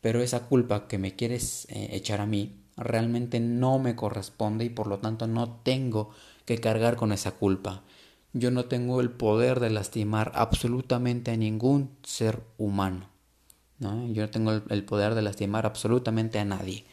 pero 0.00 0.22
esa 0.22 0.46
culpa 0.46 0.88
que 0.88 0.98
me 0.98 1.14
quieres 1.14 1.66
eh, 1.70 1.90
echar 1.92 2.20
a 2.20 2.26
mí 2.26 2.58
realmente 2.76 3.40
no 3.40 3.78
me 3.78 3.96
corresponde 3.96 4.64
y 4.64 4.70
por 4.70 4.86
lo 4.86 4.98
tanto 4.98 5.26
no 5.26 5.60
tengo 5.62 6.10
que 6.44 6.58
cargar 6.58 6.96
con 6.96 7.12
esa 7.12 7.32
culpa. 7.32 7.82
Yo 8.32 8.50
no 8.50 8.64
tengo 8.64 9.00
el 9.00 9.10
poder 9.10 9.60
de 9.60 9.70
lastimar 9.70 10.32
absolutamente 10.34 11.32
a 11.32 11.36
ningún 11.36 11.90
ser 12.02 12.42
humano. 12.56 13.10
¿no? 13.78 14.10
Yo 14.12 14.22
no 14.22 14.30
tengo 14.30 14.52
el, 14.52 14.84
poder 14.84 15.14
de 15.14 15.22
lastimar 15.22 15.66
absolutamente 15.66 16.38
a 16.38 16.44
nadie. 16.44 16.84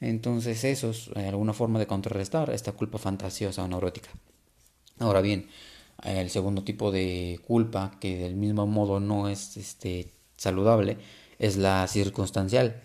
Entonces 0.00 0.64
eso 0.64 0.90
es 0.90 1.10
eh, 1.14 1.28
alguna 1.28 1.52
forma 1.52 1.78
de 1.78 1.86
contrarrestar 1.86 2.50
esta 2.50 2.72
culpa 2.72 2.98
fantasiosa 2.98 3.62
o 3.62 3.68
neurótica. 3.68 4.10
Ahora 4.98 5.20
bien, 5.20 5.48
El 6.04 6.30
segundo 6.30 6.64
tipo 6.64 6.92
de 6.92 7.40
culpa, 7.46 7.92
que 8.00 8.16
del 8.18 8.36
mismo 8.36 8.66
modo 8.66 9.00
no 9.00 9.28
es 9.28 9.56
este, 9.56 10.12
saludable, 10.36 10.98
es 11.38 11.56
la 11.56 11.86
circunstancial. 11.88 12.82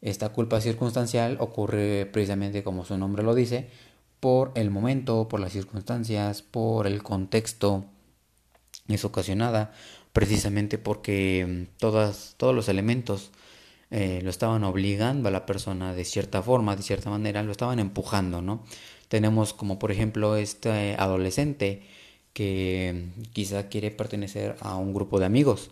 Esta 0.00 0.30
culpa 0.30 0.60
circunstancial 0.60 1.38
ocurre 1.40 2.06
precisamente 2.06 2.62
como 2.64 2.84
su 2.84 2.98
nombre 2.98 3.22
lo 3.24 3.34
dice, 3.34 3.70
por 4.20 4.52
el 4.56 4.70
momento, 4.70 5.28
por 5.28 5.40
las 5.40 5.52
circunstancias, 5.52 6.42
por 6.42 6.86
el 6.86 7.02
contexto. 7.02 7.86
Es 8.88 9.04
ocasionada 9.04 9.72
precisamente 10.12 10.78
porque 10.78 11.66
mm, 11.72 11.78
todas, 11.78 12.34
todos 12.38 12.54
los 12.54 12.68
elementos 12.68 13.32
eh, 13.90 14.20
lo 14.22 14.30
estaban 14.30 14.64
obligando 14.64 15.28
a 15.28 15.32
la 15.32 15.46
persona 15.46 15.94
de 15.94 16.04
cierta 16.04 16.42
forma, 16.42 16.76
de 16.76 16.82
cierta 16.82 17.10
manera, 17.10 17.42
lo 17.42 17.52
estaban 17.52 17.78
empujando, 17.78 18.42
¿no? 18.42 18.64
Tenemos 19.08 19.52
como 19.54 19.78
por 19.78 19.92
ejemplo 19.92 20.36
este 20.36 20.96
adolescente 20.98 21.82
que 22.32 23.06
quizá 23.32 23.68
quiere 23.68 23.90
pertenecer 23.90 24.56
a 24.60 24.76
un 24.76 24.92
grupo 24.94 25.18
de 25.20 25.26
amigos 25.26 25.70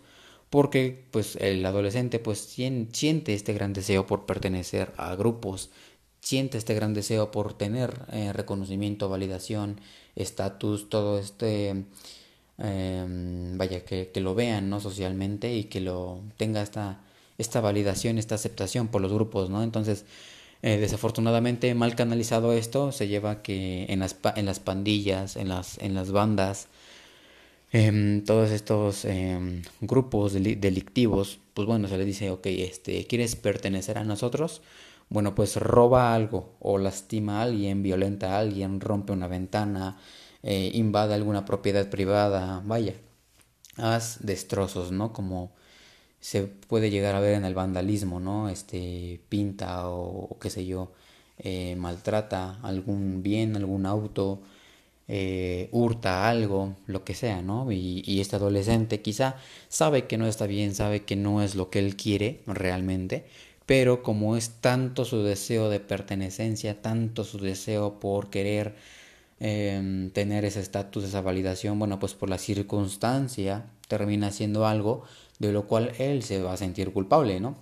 porque 0.55 1.05
pues 1.11 1.35
el 1.41 1.67
adolescente 1.67 2.21
pues 2.21 2.39
siente 2.39 3.35
este 3.35 3.53
gran 3.55 3.73
deseo 3.73 4.07
por 4.07 4.25
pertenecer 4.25 4.93
a 4.97 5.17
grupos, 5.17 5.71
siente 6.21 6.59
este 6.59 6.75
gran 6.75 6.95
deseo 6.95 7.33
por 7.33 7.55
tener 7.55 8.07
eh, 8.13 8.33
reconocimiento, 8.33 9.09
validación, 9.09 9.81
estatus, 10.15 10.89
todo 10.89 11.19
este 11.19 11.87
em, 12.59 13.59
vaya 13.59 13.85
que, 13.85 14.13
que, 14.13 14.21
lo 14.21 14.37
vean 14.37 14.71
no 14.71 14.79
socialmente 14.79 15.53
y 15.53 15.65
que 15.65 15.81
lo 15.81 16.21
tenga 16.37 16.63
esta 16.63 17.01
esta 17.39 17.61
validación, 17.61 18.19
esta 18.19 18.37
aceptación 18.37 18.89
por 18.89 19.03
los 19.03 19.13
grupos, 19.13 19.51
¿no? 19.51 19.63
Entonces, 19.63 20.05
eh, 20.67 20.79
desafortunadamente 20.79 21.75
mal 21.75 21.95
canalizado 21.95 22.55
esto 22.55 22.91
se 22.91 23.07
lleva 23.07 23.43
que 23.43 23.85
en 23.91 24.01
las, 24.01 24.17
en 24.35 24.47
las 24.47 24.61
pandillas, 24.61 25.37
en 25.37 25.51
las, 25.51 25.77
en 25.77 25.95
las 25.95 26.11
bandas, 26.11 26.69
eh, 27.73 28.23
todos 28.25 28.51
estos 28.51 29.05
em, 29.05 29.61
grupos 29.83 30.33
delictivos, 30.33 31.39
pues 31.53 31.69
bueno, 31.69 31.87
se 31.87 31.99
les 31.99 32.07
dice, 32.07 32.31
ok, 32.31 32.47
este, 32.47 33.07
¿quieres 33.07 33.37
pertenecer 33.37 33.99
a 33.99 34.05
nosotros? 34.05 34.63
Bueno, 35.11 35.35
pues 35.35 35.57
roba 35.57 36.15
algo 36.15 36.55
o 36.61 36.79
lastima 36.79 37.41
a 37.41 37.43
alguien, 37.43 37.83
violenta 37.83 38.35
a 38.35 38.39
alguien, 38.39 38.81
rompe 38.81 39.13
una 39.13 39.29
ventana, 39.29 39.99
eh, 40.43 40.71
invade 40.73 41.13
alguna 41.13 41.45
propiedad 41.45 41.91
privada, 41.91 42.63
vaya, 42.65 42.95
haz 43.77 44.19
destrozos, 44.25 44.93
¿no? 44.93 45.13
Como 45.13 45.53
se 46.25 46.45
puede 46.45 46.91
llegar 46.91 47.15
a 47.15 47.21
ver 47.21 47.35
en 47.35 47.45
el 47.45 47.55
vandalismo, 47.55 48.19
¿no? 48.19 48.49
Este 48.49 49.21
pinta 49.29 49.91
o, 49.91 50.39
qué 50.41 50.49
sé 50.49 50.65
yo, 50.65 50.91
eh, 51.39 51.77
maltrata 51.77 52.61
algún 52.63 53.23
bien, 53.23 53.57
algún 53.57 53.85
auto, 53.85 54.41
eh, 55.07 55.69
hurta 55.73 56.27
algo, 56.31 56.77
lo 56.87 57.05
que 57.05 57.15
sea, 57.15 57.43
¿no? 57.43 57.71
Y, 57.71 58.03
y, 58.07 58.21
este 58.23 58.37
adolescente 58.37 59.03
quizá 59.03 59.37
sabe 59.69 60.07
que 60.07 60.17
no 60.17 60.27
está 60.27 60.47
bien, 60.47 60.75
sabe 60.75 61.05
que 61.05 61.15
no 61.17 61.43
es 61.43 61.57
lo 61.57 61.69
que 61.69 61.79
él 61.81 61.95
quiere 61.95 62.41
realmente, 62.47 63.27
pero 63.67 64.03
como 64.03 64.37
es 64.37 64.49
tanto 64.63 65.05
su 65.05 65.23
deseo 65.23 65.69
de 65.69 65.81
pertenencia, 65.81 66.81
tanto 66.81 67.25
su 67.25 67.39
deseo 67.39 68.01
por 68.01 68.31
querer 68.31 68.77
em, 69.41 70.11
tener 70.11 70.45
ese 70.47 70.61
estatus, 70.61 71.05
esa 71.05 71.21
validación, 71.21 71.79
bueno, 71.79 71.99
pues 71.99 72.15
por 72.15 72.31
la 72.31 72.39
circunstancia 72.39 73.67
termina 73.89 74.29
haciendo 74.29 74.67
algo 74.67 75.05
de 75.39 75.53
lo 75.53 75.67
cual 75.67 75.93
él 75.99 76.23
se 76.23 76.43
va 76.43 76.53
a 76.53 76.57
sentir 76.57 76.93
culpable, 76.93 77.41
¿no? 77.41 77.57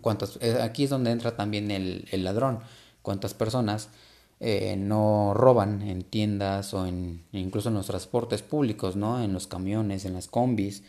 Cuántas, 0.00 0.38
eh, 0.40 0.58
aquí 0.62 0.84
es 0.84 0.90
donde 0.90 1.10
entra 1.10 1.36
también 1.36 1.70
el, 1.70 2.06
el 2.12 2.24
ladrón. 2.24 2.60
Cuántas 3.02 3.34
personas 3.34 3.88
eh, 4.38 4.76
no 4.76 5.32
roban 5.34 5.82
en 5.82 6.02
tiendas 6.02 6.74
o 6.74 6.86
en, 6.86 7.24
incluso 7.32 7.68
en 7.70 7.74
los 7.74 7.86
transportes 7.86 8.42
públicos, 8.42 8.96
¿no? 8.96 9.22
En 9.22 9.32
los 9.32 9.46
camiones, 9.46 10.04
en 10.04 10.14
las 10.14 10.28
combis, 10.28 10.84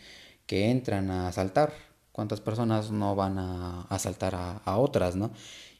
que 0.46 0.70
entran 0.70 1.10
a 1.10 1.28
asaltar. 1.28 1.72
Cuántas 2.12 2.40
personas 2.40 2.90
no 2.90 3.16
van 3.16 3.38
a 3.38 3.82
asaltar 3.88 4.34
a, 4.34 4.58
a 4.58 4.76
otras, 4.76 5.16
¿no? 5.16 5.30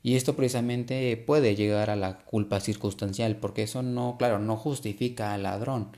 Y 0.03 0.17
esto 0.17 0.35
precisamente 0.35 1.17
puede 1.17 1.55
llegar 1.55 1.91
a 1.91 1.97
la 1.97 2.19
culpa 2.25 2.59
circunstancial, 2.59 3.37
porque 3.37 3.63
eso 3.63 3.83
no, 3.83 4.17
claro, 4.19 4.39
no 4.39 4.57
justifica 4.57 5.33
al 5.33 5.45
ladrón, 5.45 5.89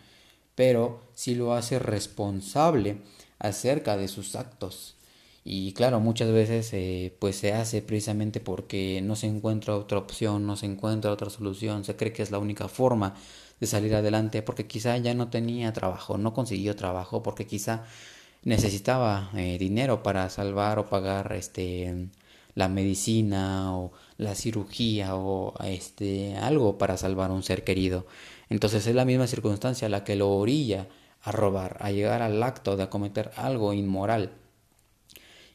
pero 0.54 1.00
sí 1.14 1.34
lo 1.34 1.54
hace 1.54 1.78
responsable 1.78 2.98
acerca 3.44 3.96
de 3.96 4.08
sus 4.08 4.36
actos. 4.36 4.96
Y 5.44 5.72
claro, 5.74 6.00
muchas 6.00 6.32
veces 6.32 6.70
eh, 6.72 7.14
pues 7.18 7.36
se 7.36 7.52
hace 7.52 7.82
precisamente 7.82 8.40
porque 8.40 9.02
no 9.02 9.14
se 9.16 9.26
encuentra 9.26 9.76
otra 9.76 9.98
opción, 9.98 10.46
no 10.46 10.56
se 10.56 10.66
encuentra 10.66 11.12
otra 11.12 11.28
solución, 11.28 11.84
se 11.84 11.96
cree 11.96 12.12
que 12.14 12.22
es 12.22 12.30
la 12.30 12.38
única 12.38 12.68
forma 12.68 13.14
de 13.60 13.66
salir 13.66 13.94
adelante 13.94 14.42
porque 14.42 14.66
quizá 14.66 14.96
ya 14.96 15.14
no 15.14 15.28
tenía 15.28 15.72
trabajo, 15.74 16.16
no 16.16 16.32
consiguió 16.32 16.74
trabajo 16.76 17.22
porque 17.22 17.46
quizá 17.46 17.84
necesitaba 18.42 19.30
eh, 19.36 19.58
dinero 19.58 20.02
para 20.02 20.30
salvar 20.30 20.78
o 20.78 20.88
pagar 20.88 21.32
este 21.34 22.08
la 22.54 22.68
medicina 22.68 23.76
o 23.76 23.92
la 24.16 24.34
cirugía 24.34 25.16
o 25.16 25.54
este 25.64 26.36
algo 26.36 26.78
para 26.78 26.96
salvar 26.96 27.30
a 27.30 27.34
un 27.34 27.42
ser 27.42 27.64
querido. 27.64 28.06
Entonces 28.48 28.86
es 28.86 28.94
la 28.94 29.04
misma 29.04 29.26
circunstancia 29.26 29.88
la 29.88 30.04
que 30.04 30.16
lo 30.16 30.30
orilla 30.30 30.88
a 31.24 31.32
robar, 31.32 31.78
a 31.80 31.90
llegar 31.90 32.22
al 32.22 32.42
acto 32.42 32.76
de 32.76 32.84
acometer 32.84 33.32
algo 33.36 33.72
inmoral. 33.72 34.32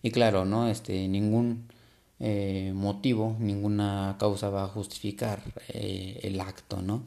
Y 0.01 0.11
claro, 0.11 0.45
¿no? 0.45 0.69
Este, 0.69 1.07
ningún 1.07 1.67
eh, 2.19 2.71
motivo, 2.75 3.35
ninguna 3.39 4.17
causa 4.19 4.49
va 4.49 4.65
a 4.65 4.67
justificar 4.67 5.41
eh, 5.69 6.19
el 6.23 6.39
acto, 6.41 6.81
¿no? 6.81 7.05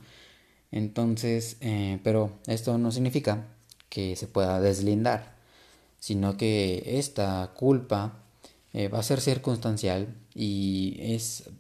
Entonces, 0.71 1.57
eh, 1.61 1.99
pero 2.04 2.33
esto 2.47 2.78
no 2.78 2.90
significa 2.92 3.47
que 3.88 4.16
se 4.16 4.26
pueda 4.26 4.61
deslindar, 4.61 5.35
sino 5.99 6.37
que 6.37 6.83
esta 6.99 7.52
culpa 7.57 8.19
va 8.75 8.99
a 9.00 9.02
ser 9.02 9.21
circunstancial 9.21 10.09
y 10.35 10.97
es 10.99 11.50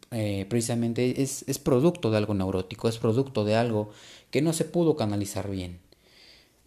precisamente 0.48 1.22
es, 1.22 1.44
es 1.46 1.58
producto 1.58 2.10
de 2.10 2.16
algo 2.16 2.32
neurótico, 2.32 2.88
es 2.88 2.96
producto 2.98 3.44
de 3.44 3.54
algo 3.54 3.90
que 4.30 4.40
no 4.40 4.54
se 4.54 4.64
pudo 4.64 4.96
canalizar 4.96 5.50
bien 5.50 5.78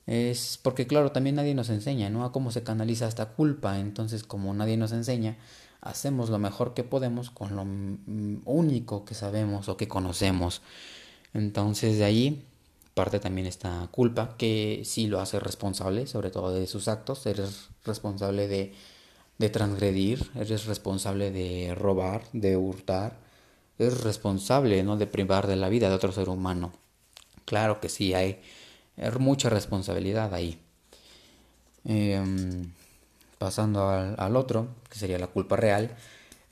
es 0.08 0.60
porque 0.62 0.88
claro, 0.88 1.12
también 1.12 1.36
nadie 1.36 1.56
nos 1.56 1.70
enseña, 1.70 2.10
¿no? 2.10 2.26
A 2.26 2.32
cómo 2.32 2.52
se 2.52 2.64
canaliza 2.64 3.08
esta 3.08 3.28
culpa, 3.30 3.80
entonces 3.80 4.24
como 4.24 4.54
nadie 4.54 4.78
nos 4.78 4.92
enseña, 4.92 5.38
hacemos 5.82 6.30
lo 6.30 6.40
mejor 6.40 6.74
que 6.74 6.84
podemos 6.84 7.30
con 7.32 7.56
lo 7.56 7.64
único 8.46 9.06
que 9.06 9.16
sabemos 9.16 9.70
o 9.70 9.78
que 9.78 9.88
conocemos. 9.88 10.62
Entonces 11.34 11.98
de 11.98 12.04
ahí 12.06 12.46
parte 12.96 13.20
también 13.20 13.46
esta 13.46 13.88
culpa 13.92 14.36
que 14.38 14.82
sí 14.86 15.08
lo 15.08 15.20
hace 15.20 15.40
responsable, 15.40 16.08
sobre 16.08 16.32
todo 16.32 16.54
de 16.54 16.66
sus 16.66 16.88
actos, 16.88 17.26
eres 17.26 17.68
responsable 17.84 18.48
de, 18.48 18.74
de 19.38 19.50
transgredir, 19.50 20.32
eres 20.36 20.66
responsable 20.66 21.30
de 21.30 21.76
robar, 21.76 22.24
de 22.32 22.56
hurtar, 22.58 23.18
eres 23.78 24.02
responsable, 24.02 24.82
¿no? 24.84 24.98
De 24.98 25.08
privar 25.08 25.46
de 25.48 25.58
la 25.58 25.70
vida 25.70 25.90
de 25.90 25.96
otro 25.96 26.14
ser 26.14 26.30
humano. 26.30 26.72
Claro 27.44 27.82
que 27.82 27.90
sí, 27.90 28.14
hay 28.14 28.42
mucha 29.20 29.50
responsabilidad 29.50 30.34
ahí. 30.34 30.60
Em, 31.86 32.72
pasando 33.38 33.88
al, 33.90 34.36
otro, 34.36 34.68
que 34.90 34.98
sería 34.98 35.20
la 35.20 35.28
culpa 35.28 35.56
real. 35.56 35.96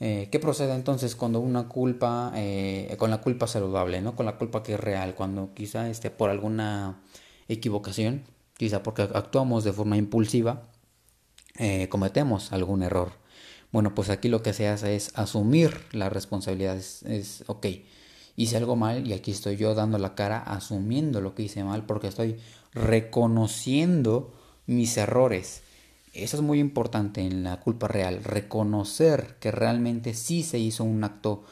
Eh, 0.00 0.28
¿Qué 0.30 0.38
procede 0.38 0.74
entonces 0.74 1.16
cuando 1.16 1.40
una 1.40 1.68
culpa, 1.68 2.32
eh, 2.36 2.94
con 2.98 3.10
la 3.10 3.20
culpa 3.20 3.46
saludable, 3.46 4.00
¿no? 4.00 4.14
con 4.16 4.26
la 4.26 4.36
culpa 4.36 4.62
que 4.62 4.74
es 4.74 4.80
real, 4.80 5.14
cuando 5.14 5.54
quizá 5.54 5.88
esté 5.88 6.10
por 6.10 6.30
alguna 6.30 7.00
equivocación, 7.48 8.22
quizá 8.56 8.82
porque 8.82 9.02
actuamos 9.02 9.64
de 9.64 9.72
forma 9.72 9.96
impulsiva, 9.96 10.62
eh, 11.58 11.88
cometemos 11.88 12.52
algún 12.52 12.82
error. 12.82 13.12
Bueno, 13.72 13.94
pues 13.94 14.10
aquí 14.10 14.28
lo 14.28 14.42
que 14.42 14.52
se 14.52 14.68
hace 14.68 14.94
es 14.94 15.10
asumir 15.16 15.80
la 15.92 16.10
responsabilidad, 16.10 16.76
es, 16.76 17.02
es 17.04 17.44
ok, 17.48 17.66
hice 18.36 18.56
algo 18.56 18.76
mal 18.76 19.06
y 19.06 19.12
aquí 19.12 19.30
estoy 19.30 19.56
yo 19.56 19.74
dando 19.74 19.98
la 19.98 20.14
cara 20.14 20.38
asumiendo 20.38 21.20
lo 21.20 21.34
que 21.34 21.44
hice 21.44 21.64
mal 21.64 21.84
porque 21.86 22.08
estoy 22.08 22.36
reconociendo 22.72 24.32
mis 24.66 24.96
errores. 24.96 25.62
Eso 26.12 26.36
es 26.36 26.42
muy 26.42 26.60
importante 26.60 27.20
en 27.20 27.42
la 27.42 27.60
culpa 27.60 27.88
real, 27.88 28.22
reconocer 28.22 29.36
que 29.40 29.50
realmente 29.50 30.14
sí 30.14 30.42
se 30.42 30.58
hizo 30.58 30.84
un 30.84 31.02
acto 31.02 31.42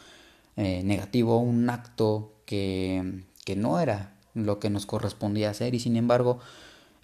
eh, 0.56 0.82
negativo, 0.84 1.38
un 1.38 1.68
acto 1.68 2.32
que, 2.46 3.24
que, 3.44 3.56
no 3.56 3.80
era 3.80 4.14
lo 4.34 4.60
que 4.60 4.70
nos 4.70 4.86
correspondía 4.86 5.50
hacer 5.50 5.74
y 5.74 5.80
sin 5.80 5.96
embargo 5.96 6.38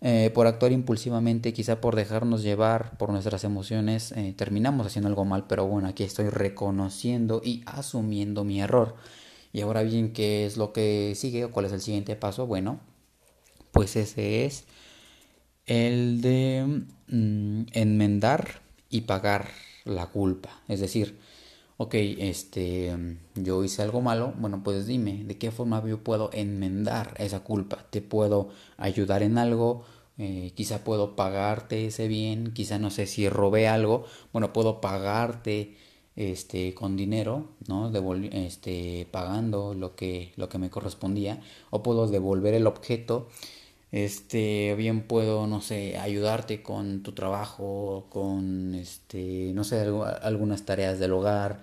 eh, 0.00 0.30
por 0.32 0.46
actuar 0.46 0.70
impulsivamente, 0.70 1.52
quizá 1.52 1.80
por 1.80 1.96
dejarnos 1.96 2.42
llevar 2.42 2.96
por 2.98 3.10
nuestras 3.10 3.42
emociones, 3.42 4.12
eh, 4.12 4.32
terminamos 4.36 4.86
haciendo 4.86 5.08
algo 5.08 5.24
mal, 5.24 5.46
pero 5.48 5.66
bueno, 5.66 5.88
aquí 5.88 6.04
estoy 6.04 6.28
reconociendo 6.28 7.40
y 7.44 7.62
asumiendo 7.66 8.44
mi 8.44 8.60
error. 8.60 8.94
Y 9.52 9.60
ahora 9.62 9.82
bien, 9.82 10.12
¿qué 10.12 10.46
es 10.46 10.56
lo 10.56 10.72
que 10.72 11.14
sigue 11.14 11.44
o 11.44 11.50
cuál 11.52 11.66
es 11.66 11.72
el 11.72 11.80
siguiente 11.80 12.16
paso? 12.16 12.46
Bueno, 12.46 12.80
pues 13.72 13.96
ese 13.96 14.44
es 14.44 14.64
el 15.66 16.20
de 16.20 16.84
mm, 17.08 17.62
enmendar 17.72 18.62
y 18.90 19.02
pagar 19.02 19.48
la 19.84 20.06
culpa. 20.06 20.62
Es 20.68 20.80
decir, 20.80 21.18
ok, 21.76 21.94
este, 21.94 22.96
yo 23.34 23.64
hice 23.64 23.82
algo 23.82 24.00
malo, 24.00 24.34
bueno, 24.38 24.62
pues 24.64 24.86
dime, 24.86 25.24
¿de 25.24 25.38
qué 25.38 25.50
forma 25.50 25.84
yo 25.86 26.02
puedo 26.02 26.30
enmendar 26.32 27.14
esa 27.18 27.40
culpa? 27.40 27.86
¿Te 27.90 28.02
puedo 28.02 28.50
ayudar 28.76 29.22
en 29.22 29.38
algo? 29.38 29.84
Eh, 30.18 30.52
quizá 30.56 30.82
puedo 30.84 31.14
pagarte 31.14 31.86
ese 31.86 32.08
bien, 32.08 32.52
quizá 32.52 32.78
no 32.78 32.90
sé 32.90 33.06
si 33.06 33.28
robé 33.28 33.68
algo, 33.68 34.04
bueno, 34.32 34.52
puedo 34.52 34.80
pagarte 34.80 35.76
este 36.18 36.74
con 36.74 36.96
dinero, 36.96 37.46
¿no? 37.68 37.92
este 38.32 39.06
pagando 39.10 39.72
lo 39.74 39.94
que 39.94 40.32
lo 40.36 40.48
que 40.48 40.58
me 40.58 40.68
correspondía 40.68 41.40
o 41.70 41.82
puedo 41.82 42.08
devolver 42.08 42.54
el 42.54 42.66
objeto. 42.66 43.28
Este, 43.92 44.74
bien 44.76 45.02
puedo, 45.06 45.46
no 45.46 45.62
sé, 45.62 45.96
ayudarte 45.98 46.62
con 46.62 47.02
tu 47.02 47.12
trabajo, 47.12 48.06
con 48.10 48.74
este, 48.74 49.52
no 49.54 49.64
sé, 49.64 49.80
algunas 50.22 50.64
tareas 50.64 50.98
del 50.98 51.12
hogar. 51.12 51.62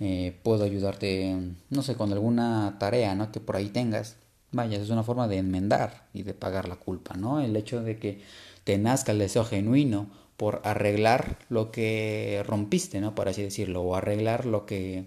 Eh, 0.00 0.38
puedo 0.42 0.64
ayudarte, 0.64 1.36
no 1.70 1.82
sé, 1.82 1.94
con 1.96 2.12
alguna 2.12 2.76
tarea, 2.78 3.14
¿no? 3.14 3.32
Que 3.32 3.40
por 3.40 3.56
ahí 3.56 3.68
tengas. 3.70 4.16
Vaya, 4.52 4.78
es 4.78 4.90
una 4.90 5.02
forma 5.04 5.28
de 5.28 5.38
enmendar 5.38 6.08
y 6.12 6.22
de 6.24 6.34
pagar 6.34 6.68
la 6.68 6.76
culpa, 6.76 7.16
¿no? 7.16 7.40
El 7.40 7.56
hecho 7.56 7.82
de 7.82 7.98
que 7.98 8.22
te 8.64 8.78
nazca 8.78 9.12
el 9.12 9.18
deseo 9.18 9.44
genuino 9.44 10.08
por 10.36 10.60
arreglar 10.64 11.38
lo 11.48 11.70
que 11.70 12.42
rompiste, 12.46 13.00
¿no? 13.00 13.14
Por 13.14 13.28
así 13.28 13.42
decirlo, 13.42 13.82
o 13.82 13.94
arreglar 13.94 14.46
lo 14.46 14.66
que 14.66 15.06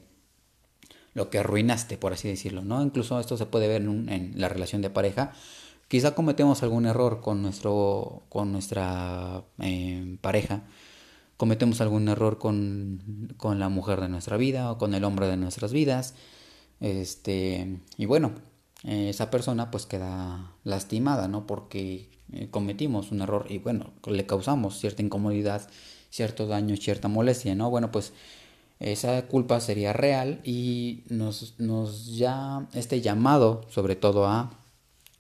lo 1.14 1.32
que 1.32 1.40
arruinaste, 1.40 1.98
por 1.98 2.14
así 2.14 2.28
decirlo, 2.28 2.64
¿no? 2.64 2.82
Incluso 2.84 3.20
esto 3.20 3.38
se 3.38 3.48
puede 3.48 3.68
ver 3.68 3.82
en, 3.82 4.34
la 4.36 4.50
relación 4.50 4.84
de 4.84 4.92
pareja. 4.92 5.34
Quizá 5.88 6.14
cometemos 6.14 6.62
algún 6.62 6.86
error 6.86 7.22
con 7.22 7.42
nuestro 7.42 8.24
con 8.30 8.52
nuestra 8.52 9.44
eh, 9.60 10.18
pareja, 10.22 10.64
cometemos 11.38 11.82
algún 11.82 12.08
error 12.08 12.38
con, 12.38 13.34
con 13.38 13.60
la 13.60 13.70
mujer 13.70 14.00
de 14.02 14.10
nuestra 14.10 14.38
vida 14.38 14.72
o 14.72 14.78
con 14.78 14.94
el 14.94 15.04
hombre 15.04 15.28
de 15.28 15.38
nuestras 15.38 15.74
vidas, 15.74 16.14
este 16.82 17.80
y 17.98 18.06
bueno, 18.06 18.34
eh, 18.88 19.10
esa 19.10 19.30
persona 19.30 19.70
pues 19.70 19.86
queda 19.86 20.54
lastimada, 20.64 21.28
¿no? 21.28 21.46
Porque 21.46 22.10
eh, 22.32 22.48
cometimos 22.50 23.12
un 23.12 23.22
error 23.22 23.46
y 23.50 23.58
bueno, 23.58 23.92
le 24.06 24.26
causamos 24.26 24.80
cierta 24.80 25.02
incomodidad, 25.02 25.70
cierto 26.10 26.48
daño, 26.48 26.78
cierta 26.78 27.10
molestia, 27.10 27.54
¿no? 27.54 27.70
Bueno, 27.70 27.92
pues 27.92 28.14
esa 28.80 29.28
culpa 29.28 29.60
sería 29.60 29.92
real 29.92 30.40
y 30.46 31.04
nos, 31.10 31.56
nos 31.60 32.16
ya 32.16 32.66
este 32.74 33.02
llamado 33.02 33.66
sobre 33.70 33.98
todo 33.98 34.26
a 34.26 34.52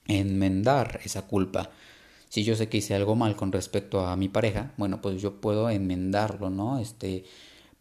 enmendar 0.07 1.01
esa 1.03 1.23
culpa. 1.23 1.69
Si 2.29 2.45
yo 2.45 2.55
sé 2.55 2.69
que 2.69 2.77
hice 2.77 2.95
algo 2.95 3.15
mal 3.15 3.35
con 3.35 3.51
respecto 3.51 4.05
a 4.05 4.15
mi 4.15 4.29
pareja, 4.29 4.71
bueno, 4.77 5.01
pues 5.01 5.21
yo 5.21 5.41
puedo 5.41 5.69
enmendarlo, 5.69 6.49
¿no? 6.49 6.79
Este, 6.79 7.25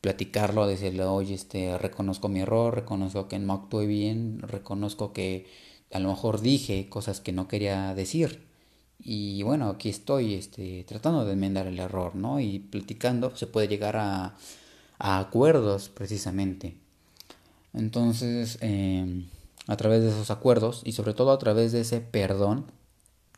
platicarlo, 0.00 0.66
decirle, 0.66 1.04
oye, 1.04 1.34
este, 1.34 1.78
reconozco 1.78 2.28
mi 2.28 2.40
error, 2.40 2.74
reconozco 2.74 3.28
que 3.28 3.38
no 3.38 3.52
actué 3.52 3.86
bien, 3.86 4.40
reconozco 4.42 5.12
que 5.12 5.46
a 5.92 5.98
lo 5.98 6.08
mejor 6.08 6.40
dije 6.40 6.88
cosas 6.88 7.20
que 7.20 7.32
no 7.32 7.48
quería 7.48 7.94
decir. 7.94 8.46
Y 8.98 9.42
bueno, 9.42 9.68
aquí 9.68 9.88
estoy 9.88 10.34
este, 10.34 10.84
tratando 10.84 11.24
de 11.24 11.34
enmendar 11.34 11.66
el 11.66 11.78
error, 11.78 12.14
¿no? 12.14 12.40
Y 12.40 12.58
platicando 12.58 13.36
se 13.36 13.46
puede 13.46 13.68
llegar 13.68 13.96
a, 13.96 14.34
a 14.98 15.18
acuerdos 15.18 15.88
precisamente. 15.88 16.76
Entonces, 17.74 18.58
em, 18.62 19.26
a 19.66 19.76
través 19.76 20.02
de 20.02 20.08
esos 20.08 20.30
acuerdos 20.30 20.82
y 20.84 20.92
sobre 20.92 21.14
todo 21.14 21.30
a 21.32 21.38
través 21.38 21.72
de 21.72 21.82
ese 21.82 22.00
perdón, 22.00 22.66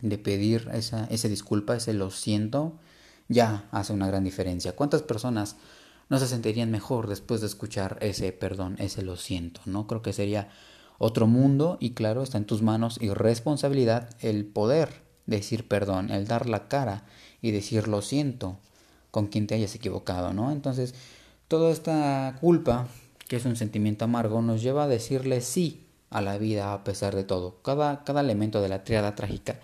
de 0.00 0.19
pedir 0.19 0.69
esa, 0.73 1.07
ese 1.07 1.28
disculpa, 1.28 1.76
ese 1.76 1.93
lo 1.93 2.11
siento, 2.11 2.78
ya 3.28 3.69
hace 3.73 3.93
una 3.93 4.07
gran 4.07 4.25
diferencia. 4.25 4.76
¿Cuántas 4.76 5.02
personas 5.02 5.57
no 6.09 6.19
se 6.19 6.28
sentirían 6.28 6.71
mejor 6.71 7.09
después 7.09 7.40
de 7.40 7.49
escuchar 7.49 7.99
ese 8.00 8.33
perdón, 8.33 8.76
ese 8.78 9.02
lo 9.02 9.17
siento? 9.17 9.61
¿no? 9.67 9.87
Creo 9.87 10.02
que 10.02 10.12
sería 10.12 10.50
otro 10.99 11.26
mundo 11.26 11.78
y 11.81 11.90
claro, 11.90 12.23
está 12.23 12.38
en 12.38 12.45
tus 12.45 12.62
manos 12.62 12.99
y 13.00 13.11
responsabilidad 13.11 14.11
el 14.21 14.45
poder 14.45 14.90
decir 15.26 15.67
perdón, 15.69 16.11
el 16.11 16.26
dar 16.26 16.49
la 16.49 16.69
cara 16.69 17.05
y 17.40 17.52
decir 17.52 17.88
lo 17.88 18.02
siento 18.02 18.59
con 19.11 19.28
quien 19.28 19.47
te 19.47 19.55
hayas 19.55 19.75
equivocado, 19.75 20.33
¿no? 20.33 20.52
Entonces, 20.52 20.95
toda 21.47 21.71
esta 21.71 22.37
culpa, 22.40 22.88
que 23.26 23.37
es 23.37 23.45
un 23.45 23.57
sentimiento 23.57 24.05
amargo, 24.05 24.43
nos 24.43 24.62
lleva 24.62 24.85
a 24.85 24.88
decirle 24.88 25.40
sí 25.40 25.87
a 26.11 26.21
la 26.21 26.38
vida 26.38 26.73
a 26.73 26.85
pesar 26.85 27.14
de 27.14 27.25
todo. 27.25 27.57
Cada, 27.62 28.04
cada 28.04 28.21
elemento 28.21 28.61
de 28.61 28.69
la 28.69 28.84
triada 28.84 29.15
trágica 29.15 29.61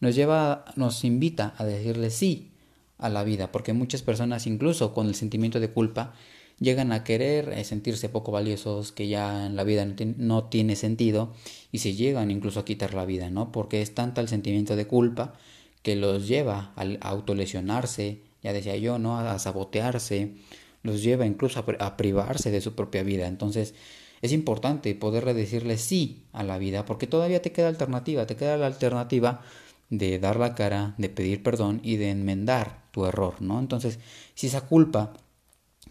nos 0.00 0.14
lleva, 0.14 0.64
nos 0.76 1.04
invita 1.04 1.54
a 1.58 1.64
decirle 1.64 2.10
sí 2.10 2.52
a 2.98 3.08
la 3.08 3.24
vida, 3.24 3.52
porque 3.52 3.72
muchas 3.72 4.02
personas, 4.02 4.46
incluso 4.46 4.94
con 4.94 5.06
el 5.06 5.14
sentimiento 5.14 5.60
de 5.60 5.70
culpa, 5.70 6.14
llegan 6.60 6.92
a 6.92 7.04
querer 7.04 7.50
eh, 7.50 7.64
sentirse 7.64 8.08
poco 8.08 8.32
valiosos, 8.32 8.92
que 8.92 9.08
ya 9.08 9.46
en 9.46 9.56
la 9.56 9.64
vida 9.64 9.86
no, 10.16 10.44
tiene 10.44 10.76
sentido 10.76 11.32
y 11.72 11.78
se 11.78 11.94
llegan 11.94 12.30
incluso 12.30 12.60
a 12.60 12.64
quitar 12.64 12.94
la 12.94 13.04
vida, 13.04 13.30
¿no? 13.30 13.52
Porque 13.52 13.82
es 13.82 13.94
tanta 13.94 14.20
el 14.20 14.28
sentimiento 14.28 14.76
de 14.76 14.86
culpa 14.86 15.34
que 15.82 15.96
los 15.96 16.28
lleva 16.28 16.72
a 16.76 17.08
autolesionarse, 17.08 18.22
ya 18.42 18.52
decía 18.52 18.76
yo, 18.76 18.98
¿no? 18.98 19.18
A 19.18 19.38
sabotearse, 19.38 20.34
los 20.82 21.02
lleva 21.02 21.26
incluso 21.26 21.64
a, 21.78 21.96
privarse 21.96 22.50
de 22.50 22.60
su 22.60 22.74
propia 22.74 23.02
vida. 23.02 23.28
Entonces, 23.28 23.74
es 24.20 24.32
importante 24.32 24.94
poderle 24.94 25.34
decirle 25.34 25.78
sí 25.78 26.24
a 26.32 26.42
la 26.42 26.58
vida 26.58 26.84
porque 26.84 27.06
todavía 27.06 27.42
te 27.42 27.52
queda 27.52 27.68
alternativa, 27.68 28.26
te 28.26 28.36
queda 28.36 28.56
la 28.56 28.66
alternativa 28.66 29.42
de 29.90 30.18
dar 30.18 30.38
la 30.38 30.54
cara, 30.54 30.94
de 30.98 31.08
pedir 31.08 31.42
perdón 31.42 31.80
y 31.84 31.96
de 31.96 32.10
enmendar 32.10 32.82
tu 32.90 33.06
error, 33.06 33.40
¿no? 33.40 33.60
Entonces, 33.60 34.00
si 34.34 34.48
esa 34.48 34.62
culpa 34.62 35.14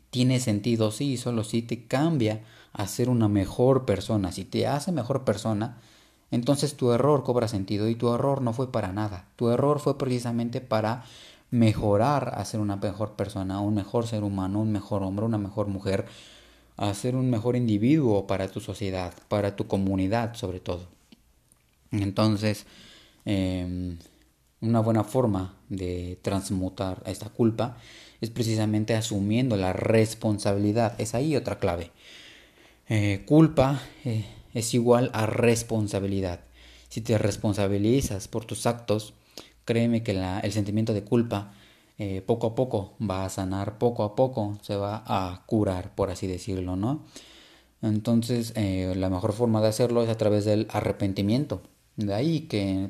tiene 0.10 0.40
sentido, 0.40 0.92
sí, 0.92 1.18
solo 1.18 1.44
si 1.44 1.62
te 1.62 1.86
cambia 1.86 2.42
a 2.74 2.88
ser 2.88 3.10
una 3.10 3.28
mejor 3.28 3.86
persona, 3.86 4.32
si 4.32 4.46
te 4.46 4.68
hace 4.68 4.92
mejor 4.92 5.24
persona, 5.24 5.78
entonces 6.32 6.76
tu 6.76 6.92
error 6.92 7.24
cobra 7.24 7.48
sentido 7.48 7.88
y 7.88 7.96
tu 7.96 8.14
error 8.14 8.42
no 8.42 8.54
fue 8.54 8.72
para 8.72 8.92
nada. 8.92 9.26
Tu 9.36 9.50
error 9.50 9.80
fue 9.80 9.98
precisamente 9.98 10.62
para 10.62 11.04
mejorar 11.52 12.34
a 12.36 12.44
ser 12.46 12.60
una 12.60 12.76
mejor 12.76 13.14
persona, 13.14 13.62
un 13.62 13.76
mejor 13.76 14.08
ser 14.08 14.24
humano, 14.24 14.62
un 14.62 14.72
mejor 14.72 15.04
hombre, 15.04 15.26
una 15.26 15.38
mejor 15.38 15.68
mujer, 15.68 16.06
a 16.76 16.94
ser 16.94 17.16
un 17.16 17.30
mejor 17.30 17.56
individuo 17.56 18.28
para 18.28 18.50
tu 18.50 18.60
sociedad, 18.60 19.14
para 19.30 19.56
tu 19.56 19.68
comunidad 19.68 20.36
sobre 20.36 20.60
todo. 20.60 20.88
Entonces, 21.92 22.66
em, 23.26 23.98
una 24.62 24.80
buena 24.80 25.04
forma 25.04 25.56
de 25.70 26.18
transmutar 26.22 27.04
esta 27.06 27.30
culpa 27.30 27.78
es 28.22 28.30
precisamente 28.30 28.96
asumiendo 28.96 29.56
la 29.58 29.74
responsabilidad. 29.74 31.00
Es 31.00 31.14
ahí 31.14 31.36
otra 31.36 31.60
clave. 31.60 31.92
Eh, 32.90 33.24
culpa 33.26 33.82
eh, 34.06 34.26
es 34.54 34.74
igual 34.74 35.12
a 35.14 35.26
responsabilidad. 35.26 36.42
Si 36.90 37.02
te 37.02 37.18
responsabilizas 37.18 38.28
por 38.28 38.46
tus 38.46 38.66
actos, 38.66 39.14
créeme 39.66 40.04
que 40.04 40.12
el 40.44 40.52
sentimiento 40.52 40.94
de 40.94 41.04
culpa 41.04 41.54
eh, 42.00 42.22
poco 42.26 42.48
a 42.48 42.56
poco 42.56 42.96
va 43.00 43.26
a 43.26 43.30
sanar, 43.30 43.78
poco 43.78 44.04
a 44.04 44.16
poco 44.16 44.58
se 44.62 44.76
va 44.76 45.04
a 45.06 45.44
curar, 45.46 45.94
por 45.96 46.10
así 46.10 46.28
decirlo, 46.28 46.76
¿no? 46.76 47.06
Entonces, 47.82 48.54
la 48.56 49.10
mejor 49.10 49.34
forma 49.34 49.62
de 49.62 49.68
hacerlo 49.68 50.02
es 50.02 50.10
a 50.10 50.18
través 50.18 50.46
del 50.46 50.68
arrepentimiento. 50.72 51.62
De 51.98 52.14
ahí 52.14 52.42
que, 52.42 52.90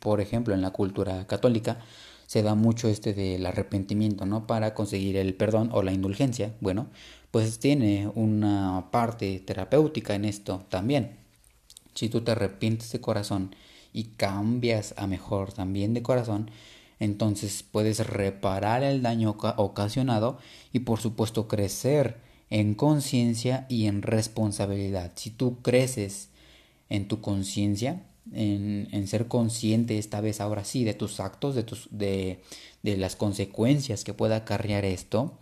por, 0.00 0.20
ejemplo, 0.20 0.54
en 0.54 0.60
la 0.60 0.72
cultura 0.72 1.26
católica, 1.28 1.78
se 2.26 2.42
da 2.42 2.54
mucho 2.54 2.88
este 2.88 3.14
del 3.14 3.46
arrepentimiento, 3.46 4.26
¿no? 4.26 4.46
Para 4.46 4.74
conseguir 4.74 5.16
el 5.16 5.34
perdón 5.34 5.70
o 5.72 5.82
la 5.82 5.92
indulgencia. 5.92 6.54
Bueno, 6.60 6.88
pues 7.30 7.60
tiene 7.60 8.10
una 8.14 8.88
parte 8.90 9.40
terapéutica 9.40 10.14
en 10.14 10.24
esto 10.24 10.64
también. 10.68 11.16
Si 11.94 12.08
tú 12.08 12.22
te 12.22 12.32
arrepientes 12.32 12.90
de 12.92 13.00
corazón 13.00 13.54
y 13.92 14.04
cambias 14.16 14.94
a 14.96 15.06
mejor 15.06 15.52
también 15.52 15.94
de 15.94 16.02
corazón, 16.02 16.50
entonces 16.98 17.62
puedes 17.62 18.06
reparar 18.06 18.82
el 18.82 19.02
daño 19.02 19.36
ocasionado 19.56 20.38
y 20.72 20.80
por 20.80 21.00
supuesto 21.00 21.48
crecer 21.48 22.18
en 22.50 22.74
conciencia 22.74 23.66
y 23.68 23.86
en 23.86 24.02
responsabilidad. 24.02 25.12
Si 25.14 25.30
tú 25.30 25.62
creces 25.62 26.30
en 26.88 27.06
tu 27.06 27.20
conciencia, 27.20 28.02
en, 28.32 29.06
ser 29.06 29.28
consciente 29.28 29.98
esta 29.98 30.20
vez 30.20 30.40
ahora 30.40 30.64
sí 30.64 30.84
de 30.84 30.94
tus 30.94 31.20
actos, 31.20 31.54
de, 31.54 31.62
tus, 31.62 31.88
de, 31.90 32.40
de 32.82 32.96
las 32.96 33.16
consecuencias 33.16 34.04
que 34.04 34.14
pueda 34.14 34.36
acarrear 34.36 34.84
esto, 34.84 35.36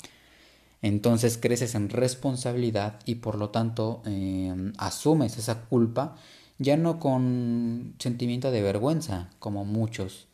entonces 0.83 1.39
creces 1.39 1.75
en 1.75 1.89
responsabilidad 1.89 3.01
y 3.05 3.17
por 3.17 3.37
lo 3.37 3.51
tanto 3.51 4.03
em, 4.07 4.73
asumes 4.79 5.37
esa 5.39 5.63
culpa 5.63 6.17
ya 6.59 6.77
no 6.77 6.99
con 7.01 7.95
sentimiento 7.99 8.51
de 8.51 8.63
vergüenza 8.63 9.31
como 9.39 9.65
muchos 9.65 10.29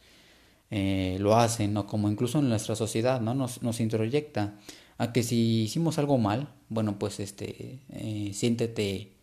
eh, 0.70 1.16
lo 1.20 1.37
hacen 1.37 1.76
o 1.76 1.87
como 1.87 2.11
incluso 2.11 2.40
en 2.40 2.48
nuestra 2.48 2.76
sociedad 2.76 3.20
no 3.20 3.35
nos, 3.35 3.62
nos 3.62 3.80
introyecta 3.80 4.54
a 4.98 5.12
que 5.12 5.22
si 5.22 5.62
hicimos 5.62 5.98
algo 5.98 6.18
mal 6.18 6.48
bueno 6.68 6.98
pues 6.98 7.20
este 7.20 7.80
eh, 7.90 8.30
siéntete 8.35 9.13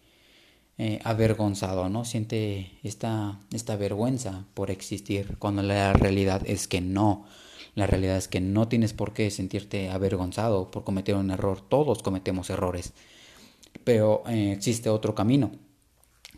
eh, 0.84 1.00
avergonzado, 1.04 1.90
¿no? 1.90 2.06
Siente 2.06 2.72
esta, 2.82 3.40
esta 3.54 3.76
vergüenza 3.76 4.46
por 4.56 4.72
existir, 4.72 5.38
cuando 5.38 5.62
la 5.62 5.94
realidad 5.94 6.42
es 6.48 6.68
que 6.68 6.82
no. 6.82 7.28
La 7.76 7.86
realidad 7.86 8.18
es 8.18 8.28
que 8.28 8.42
no 8.42 8.68
tienes 8.68 8.92
por 8.92 9.14
qué 9.14 9.30
sentirte 9.30 9.92
avergonzado 9.92 10.72
por 10.72 10.84
cometer 10.84 11.14
un 11.14 11.30
error. 11.30 11.62
Todos 11.62 12.02
cometemos 12.02 12.50
errores. 12.50 12.94
pero 13.84 14.24
eh, 14.28 14.54
existe 14.54 14.90
otro 14.90 15.14
camino. 15.14 15.52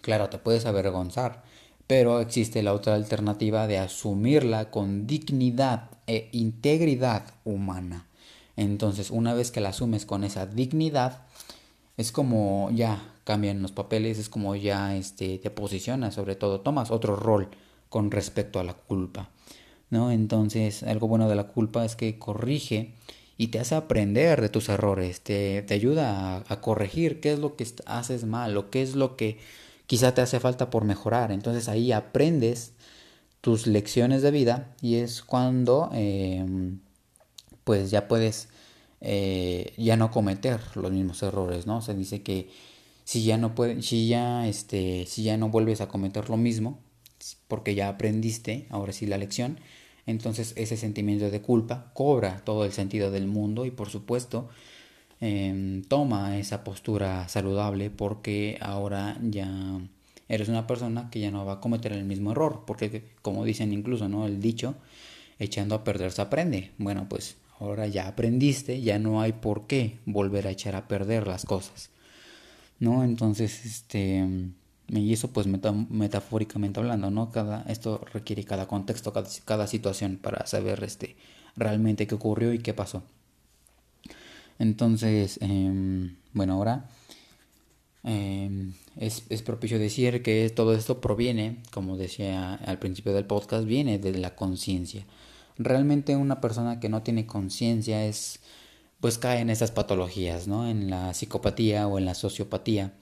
Claro, 0.02 0.28
te 0.28 0.40
puedes 0.40 0.66
avergonzar, 0.66 1.44
pero 1.88 2.20
existe 2.20 2.64
la 2.64 2.74
otra 2.74 2.96
alternativa 2.96 3.66
de 3.68 3.78
asumirla 3.78 4.72
con 4.72 5.08
dignidad 5.08 5.90
e 6.06 6.28
integridad 6.34 7.34
humana. 7.46 8.08
Entonces, 8.58 9.10
una 9.10 9.34
vez 9.34 9.52
que 9.52 9.62
la 9.62 9.70
asumes 9.70 10.06
con 10.06 10.26
esa 10.26 10.46
dignidad, 10.48 11.22
es 11.96 12.12
como 12.12 12.70
ya 12.74 13.13
cambian 13.24 13.62
los 13.62 13.72
papeles, 13.72 14.18
es 14.20 14.30
como 14.30 14.56
ya 14.56 14.96
este, 14.96 15.38
te 15.38 15.50
posicionas, 15.50 16.16
sobre 16.16 16.36
todo 16.36 16.62
tomas 16.62 16.92
otro 16.92 17.16
rol 17.16 17.50
con 17.90 18.12
respecto 18.12 18.60
a 18.60 18.64
la 18.64 18.74
culpa. 18.74 19.30
¿no? 19.90 20.12
Entonces, 20.12 20.84
algo 20.84 21.08
bueno 21.08 21.30
de 21.30 21.36
la 21.36 21.48
culpa 21.48 21.86
es 21.86 21.96
que 21.96 22.18
corrige 22.18 22.94
y 23.38 23.48
te 23.48 23.60
hace 23.60 23.76
aprender 23.76 24.42
de 24.42 24.50
tus 24.50 24.70
errores, 24.70 25.22
te, 25.22 25.62
te 25.64 25.74
ayuda 25.74 26.44
a, 26.48 26.62
corregir 26.62 27.20
qué 27.20 27.34
es 27.34 27.40
lo 27.40 27.56
que 27.56 27.68
haces 27.86 28.26
mal 28.26 28.58
o 28.58 28.70
qué 28.70 28.82
es 28.82 28.96
lo 28.96 29.16
que 29.16 29.40
quizá 29.88 30.14
te 30.14 30.22
hace 30.22 30.40
falta 30.40 30.70
por 30.70 30.84
mejorar. 30.86 31.32
Entonces 31.32 31.70
ahí 31.70 31.92
aprendes 31.92 32.74
tus 33.42 33.68
lecciones 33.68 34.22
de 34.22 34.32
vida 34.32 34.74
y 34.82 34.96
es 34.96 35.22
cuando 35.22 35.90
eh, 35.94 36.46
pues 37.64 37.92
ya 37.92 38.08
puedes 38.08 38.50
eh, 39.02 39.74
ya 39.78 39.98
no 39.98 40.12
cometer 40.12 40.62
los 40.76 40.92
mismos 40.92 41.22
errores, 41.24 41.68
¿no? 41.68 41.82
Se 41.82 41.94
dice 41.94 42.24
que 42.24 42.50
si 43.04 43.24
ya 43.24 43.38
no 43.38 43.54
si 43.82 44.08
ya 44.08 44.48
este, 44.48 45.06
si 45.06 45.24
ya 45.24 45.38
no 45.38 45.50
vuelves 45.50 45.82
a 45.82 45.88
cometer 45.88 46.30
lo 46.30 46.38
mismo, 46.38 46.80
porque 47.48 47.76
ya 47.76 47.90
aprendiste, 47.90 48.68
ahora 48.70 48.94
sí 48.94 49.06
la 49.06 49.18
lección, 49.18 49.60
entonces 50.06 50.54
ese 50.58 50.78
sentimiento 50.78 51.30
de 51.30 51.42
culpa 51.42 51.92
cobra 51.94 52.42
todo 52.44 52.66
el 52.66 52.74
sentido 52.74 53.12
del 53.12 53.28
mundo 53.28 53.66
y 53.66 53.72
por 53.72 53.90
supuesto 53.90 54.50
eh, 55.22 55.82
toma 55.88 56.38
esa 56.38 56.64
postura 56.64 57.28
saludable 57.30 57.90
porque 57.90 58.58
ahora 58.62 59.18
ya 59.22 59.80
eres 60.28 60.50
una 60.50 60.68
persona 60.68 61.10
que 61.10 61.20
ya 61.20 61.32
no 61.32 61.46
va 61.46 61.54
a 61.54 61.60
cometer 61.62 61.94
el 61.94 62.06
mismo 62.06 62.32
error, 62.32 62.64
porque 62.66 63.04
como 63.22 63.46
dicen 63.46 63.72
incluso, 63.74 64.10
¿no? 64.10 64.26
El 64.26 64.42
dicho, 64.42 64.76
echando 65.40 65.76
a 65.76 65.84
perder 65.84 66.12
se 66.12 66.22
aprende. 66.22 66.72
Bueno, 66.78 67.08
pues 67.10 67.38
ahora 67.60 67.88
ya 67.88 68.08
aprendiste, 68.08 68.82
ya 68.82 69.00
no 69.00 69.22
hay 69.22 69.34
por 69.34 69.68
qué 69.68 70.00
volver 70.06 70.48
a 70.48 70.52
echar 70.52 70.76
a 70.76 70.88
perder 70.88 71.28
las 71.28 71.46
cosas. 71.46 71.90
¿No? 72.84 73.04
Entonces, 73.06 73.66
este 73.66 74.28
y 74.90 75.14
eso 75.14 75.32
pues 75.32 75.48
metafóricamente 75.48 76.82
hablando, 76.82 77.10
¿no? 77.10 77.32
Cada 77.32 77.64
esto 77.70 78.04
requiere 78.12 78.44
cada 78.44 78.68
contexto, 78.68 79.14
cada, 79.14 79.30
cada 79.46 79.68
situación 79.68 80.18
para 80.18 80.46
saber 80.46 80.84
este 80.84 81.16
realmente 81.56 82.08
qué 82.08 82.16
ocurrió 82.16 82.52
y 82.52 82.60
qué 82.60 82.74
pasó. 82.74 83.04
Entonces, 84.60 85.40
eh, 85.42 86.12
bueno, 86.34 86.56
ahora 86.56 86.90
eh, 88.04 88.70
es, 88.98 89.24
es, 89.30 89.42
propicio 89.44 89.80
decir 89.80 90.22
que 90.22 90.50
todo 90.50 90.76
esto 90.76 91.00
proviene, 91.00 91.60
como 91.72 91.96
decía 91.96 92.56
al 92.56 92.80
principio 92.80 93.14
del 93.14 93.26
podcast, 93.26 93.66
viene 93.66 93.98
de 93.98 94.12
la 94.18 94.36
conciencia. 94.36 95.06
Realmente 95.58 96.18
una 96.18 96.42
persona 96.42 96.82
que 96.82 96.90
no 96.90 97.02
tiene 97.02 97.26
conciencia 97.26 98.06
es, 98.06 98.42
pues 99.04 99.18
cae 99.18 99.42
en 99.42 99.50
esas 99.50 99.72
patologías, 99.72 100.48
¿no? 100.48 100.66
En 100.66 100.90
la 100.90 101.14
psicopatía 101.14 101.90
o 101.90 101.98
en 101.98 102.06
la 102.06 102.14
sociopatía. 102.16 102.94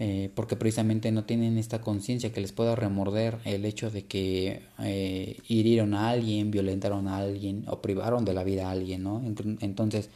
Eh, 0.00 0.32
porque 0.34 0.56
precisamente 0.56 1.12
no 1.12 1.26
tienen 1.26 1.58
esta 1.58 1.80
conciencia 1.80 2.32
que 2.32 2.40
les 2.40 2.50
pueda 2.50 2.74
remorder 2.74 3.38
el 3.44 3.64
hecho 3.64 3.88
de 3.88 4.04
que 4.04 4.62
eh, 4.80 5.36
hirieron 5.46 5.94
a 5.94 6.10
alguien, 6.10 6.50
violentaron 6.50 7.06
a 7.06 7.18
alguien 7.18 7.64
o 7.68 7.80
privaron 7.80 8.24
de 8.24 8.34
la 8.34 8.42
vida 8.42 8.66
a 8.66 8.72
alguien, 8.72 9.04
¿no? 9.04 9.22
Entonces, 9.60 10.10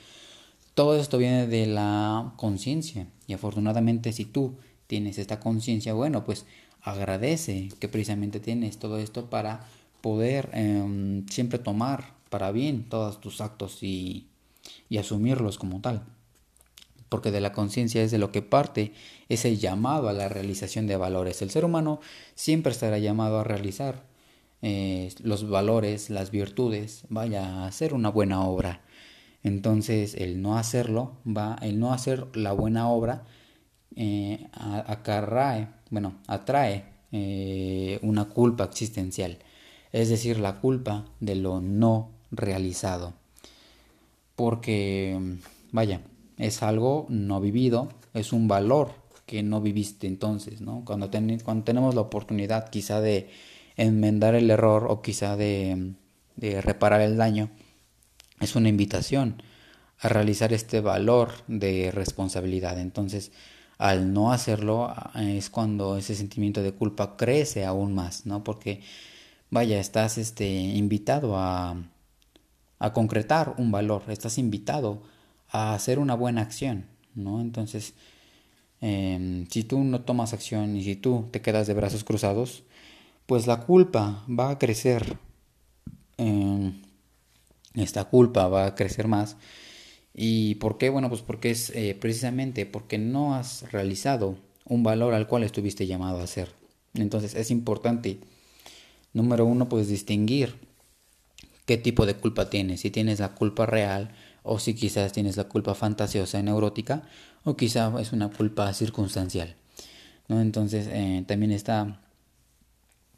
todo 0.75 0.97
esto 0.97 1.19
viene 1.19 1.47
de 1.47 1.67
la 1.67 2.33
conciencia 2.37 3.07
y 3.29 3.35
afortunadamente 3.35 4.13
si 4.13 4.25
tú 4.25 4.57
tienes 4.89 5.19
esta 5.19 5.39
conciencia, 5.39 5.95
bueno, 5.95 6.25
pues 6.25 6.47
agradece 6.81 7.69
que 7.79 7.87
precisamente 7.87 8.41
tienes 8.41 8.77
todo 8.81 8.99
esto 8.99 9.31
para 9.31 9.69
poder 10.01 10.51
eh, 10.53 11.23
siempre 11.31 11.61
tomar 11.61 12.15
para 12.29 12.51
bien 12.51 12.89
todos 12.89 13.21
tus 13.21 13.41
actos 13.41 13.85
y, 13.85 14.27
y 14.89 14.99
asumirlos 14.99 15.59
como 15.59 15.81
tal. 15.81 16.03
Porque 17.09 17.31
de 17.31 17.41
la 17.41 17.53
conciencia 17.53 18.03
es 18.03 18.11
de 18.11 18.19
lo 18.19 18.33
que 18.33 18.43
parte 18.43 18.93
ese 19.29 19.57
llamado 19.57 20.09
a 20.09 20.13
la 20.13 20.29
realización 20.29 20.87
de 20.87 20.97
valores. 20.97 21.43
El 21.43 21.51
ser 21.51 21.65
humano 21.65 22.01
siempre 22.35 22.73
estará 22.73 22.99
llamado 22.99 23.41
a 23.41 23.45
realizar 23.45 24.05
eh, 24.63 25.13
los 25.23 25.49
valores, 25.49 26.09
las 26.09 26.31
virtudes, 26.31 27.05
vaya 27.09 27.45
a 27.45 27.67
hacer 27.67 27.95
una 27.95 28.09
buena 28.09 28.45
obra 28.45 28.81
entonces 29.43 30.15
el 30.15 30.41
no 30.41 30.57
hacerlo 30.57 31.17
va, 31.27 31.59
el 31.63 31.81
no 31.81 31.93
hacer 31.93 32.37
la 32.37 32.53
buena 32.53 32.89
obra 32.89 33.25
eh, 33.97 34.49
bueno, 35.91 36.15
atrae 36.27 36.85
eh, 37.11 37.99
una 38.03 38.27
culpa 38.27 38.65
existencial, 38.65 39.39
es 39.93 40.09
decir, 40.09 40.39
la 40.39 40.61
culpa 40.61 41.05
de 41.21 41.35
lo 41.35 41.61
no 41.61 42.11
realizado. 42.31 43.13
Porque, 44.43 45.17
vaya, 45.71 46.01
es 46.37 46.65
algo 46.65 47.07
no 47.09 47.41
vivido, 47.41 47.91
es 48.13 48.33
un 48.33 48.49
valor 48.49 48.91
que 49.25 49.45
no 49.45 49.61
viviste 49.61 50.09
entonces, 50.09 50.61
¿no? 50.61 50.85
Cuando, 50.85 51.09
cuando 51.45 51.63
tenemos 51.63 51.95
la 51.95 52.01
oportunidad 52.01 52.69
quizá 52.69 53.01
de 53.01 53.31
enmendar 53.77 54.35
el 54.35 54.51
error 54.51 54.89
o 54.89 55.01
quizá 55.01 55.37
de, 55.37 55.93
de 56.35 56.61
reparar 56.61 57.03
el 57.03 57.17
daño, 57.17 57.51
es 58.41 58.57
una 58.57 58.69
invitación 58.69 59.41
a 60.01 60.09
realizar 60.09 60.53
este 60.53 60.81
valor 60.81 61.31
de 61.47 61.93
responsabilidad. 61.93 62.81
Entonces, 62.81 63.31
al 63.79 64.13
no 64.13 64.33
hacerlo 64.33 64.93
es 65.15 65.51
cuando 65.51 65.97
ese 65.97 66.17
sentimiento 66.17 66.65
de 66.65 66.73
culpa 66.73 67.17
crece 67.17 67.65
aún 67.65 67.95
más, 67.95 68.27
¿no? 68.27 68.43
Porque 68.43 68.81
vaya, 69.51 69.79
estás 69.79 70.19
este 70.19 70.51
invitado 70.51 71.37
a 71.37 71.92
a 72.83 72.93
concretar 72.93 73.55
un 73.59 73.71
valor, 73.71 74.03
estás 74.09 74.39
invitado 74.39 75.03
a 75.51 75.73
hacer 75.73 76.01
una 76.01 76.17
buena 76.17 76.43
acción, 76.43 76.87
¿no? 77.15 77.41
Entonces, 77.41 77.95
em, 78.81 79.47
si 79.49 79.63
tú 79.63 79.85
no 79.85 80.01
tomas 80.01 80.33
acción 80.33 80.77
y 80.77 80.83
si 80.83 80.97
tú 80.97 81.29
te 81.31 81.41
quedas 81.41 81.69
de 81.69 81.75
brazos 81.75 82.03
cruzados, 82.03 82.65
pues 83.27 83.47
la 83.47 83.61
culpa 83.61 84.25
va 84.29 84.51
a 84.51 84.59
crecer. 84.59 85.17
Em, 86.17 86.83
esta 87.75 88.05
culpa 88.07 88.49
va 88.49 88.67
a 88.67 88.75
crecer 88.75 89.07
más. 89.07 89.37
¿Y 90.13 90.57
por 90.57 90.77
qué? 90.77 90.91
Bueno, 90.91 91.09
pues 91.09 91.23
porque 91.23 91.53
es 91.53 91.71
eh, 91.71 91.97
precisamente 91.99 92.67
porque 92.67 92.99
no 92.99 93.37
has 93.37 93.71
realizado 93.71 94.37
un 94.65 94.83
valor 94.83 95.15
al 95.15 95.29
cual 95.29 95.45
estuviste 95.45 95.87
llamado 95.87 96.19
a 96.19 96.25
hacer. 96.25 96.49
Entonces 96.95 97.37
es 97.37 97.53
importante, 97.53 98.19
número 99.13 99.47
uno, 99.47 99.69
pues 99.69 99.87
distinguir 99.89 100.72
qué 101.67 101.77
tipo 101.77 102.07
de 102.07 102.15
culpa 102.17 102.51
tienes. 102.51 102.81
Si 102.81 102.91
tienes 102.91 103.21
la 103.21 103.35
culpa 103.35 103.67
real 103.67 104.11
o 104.43 104.59
si 104.59 104.75
quizás 104.75 105.13
tienes 105.13 105.37
la 105.37 105.45
culpa 105.45 105.75
fantasiosa 105.75 106.39
y 106.39 106.43
neurótica 106.43 107.03
o 107.45 107.57
quizás 107.57 108.01
es 108.01 108.13
una 108.13 108.29
culpa 108.29 108.73
circunstancial. 108.73 109.55
Entonces 110.29 110.89
eh, 110.91 111.25
también 111.27 111.53
está... 111.53 112.01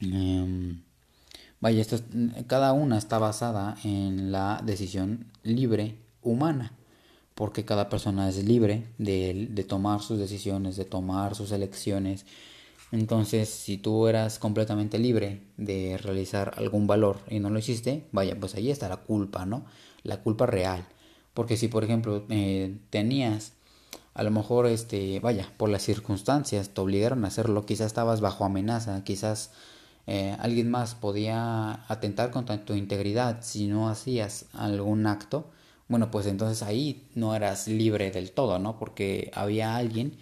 Em, 0.01 0.83
Vaya, 1.65 1.81
esto, 1.81 1.99
cada 2.47 2.75
una 2.75 2.99
está 2.99 3.19
basada 3.19 3.79
en 3.85 4.33
la 4.33 4.61
decisión 4.63 5.33
libre 5.43 5.97
humana, 6.21 6.75
porque 7.35 7.65
cada 7.65 7.89
persona 7.89 8.29
es 8.29 8.45
libre 8.45 8.87
de 8.99 9.65
tomar 9.67 10.03
sus 10.03 10.19
decisiones, 10.19 10.77
de 10.77 10.85
tomar 10.85 11.35
sus 11.35 11.53
elecciones. 11.53 12.27
Entonces, 12.95 13.49
si 13.49 13.77
tú 13.77 14.07
eras 14.07 14.39
completamente 14.39 14.99
libre 15.01 15.43
de 15.57 15.99
realizar 15.99 16.55
algún 16.57 16.87
valor 16.87 17.19
y 17.29 17.41
no 17.41 17.51
lo 17.51 17.59
hiciste, 17.59 18.07
vaya, 18.13 18.37
pues 18.39 18.55
ahí 18.55 18.71
está 18.71 18.89
la 18.89 18.99
culpa, 18.99 19.45
¿no? 19.47 19.65
La 20.05 20.23
culpa 20.23 20.47
real. 20.47 20.87
Porque 21.35 21.57
si, 21.57 21.67
por 21.67 21.83
ejemplo, 21.83 22.25
eh, 22.29 22.79
tenías, 22.91 23.55
a 24.15 24.23
lo 24.23 24.31
mejor, 24.31 24.67
este, 24.67 25.19
vaya, 25.19 25.51
por 25.57 25.71
las 25.71 25.83
circunstancias 25.83 26.71
te 26.71 26.81
obligaron 26.81 27.25
a 27.25 27.29
hacerlo, 27.29 27.67
quizás 27.67 27.89
estabas 27.89 28.21
bajo 28.21 28.45
amenaza, 28.45 29.03
quizás 29.03 29.51
eh, 30.07 30.37
alguien 30.39 30.71
más 30.71 30.95
podía 30.95 31.85
atentar 31.89 32.31
contra 32.31 32.65
tu 32.65 32.75
integridad 32.75 33.39
si 33.43 33.67
no 33.67 33.89
hacías 33.89 34.47
algún 34.53 35.07
acto, 35.09 35.51
bueno, 35.89 36.13
pues 36.13 36.27
entonces 36.27 36.63
ahí 36.63 37.09
no 37.17 37.35
eras 37.35 37.67
libre 37.67 38.13
del 38.13 38.31
todo, 38.31 38.61
¿no? 38.61 38.79
Porque 38.79 39.33
había 39.35 39.75
alguien 39.77 40.17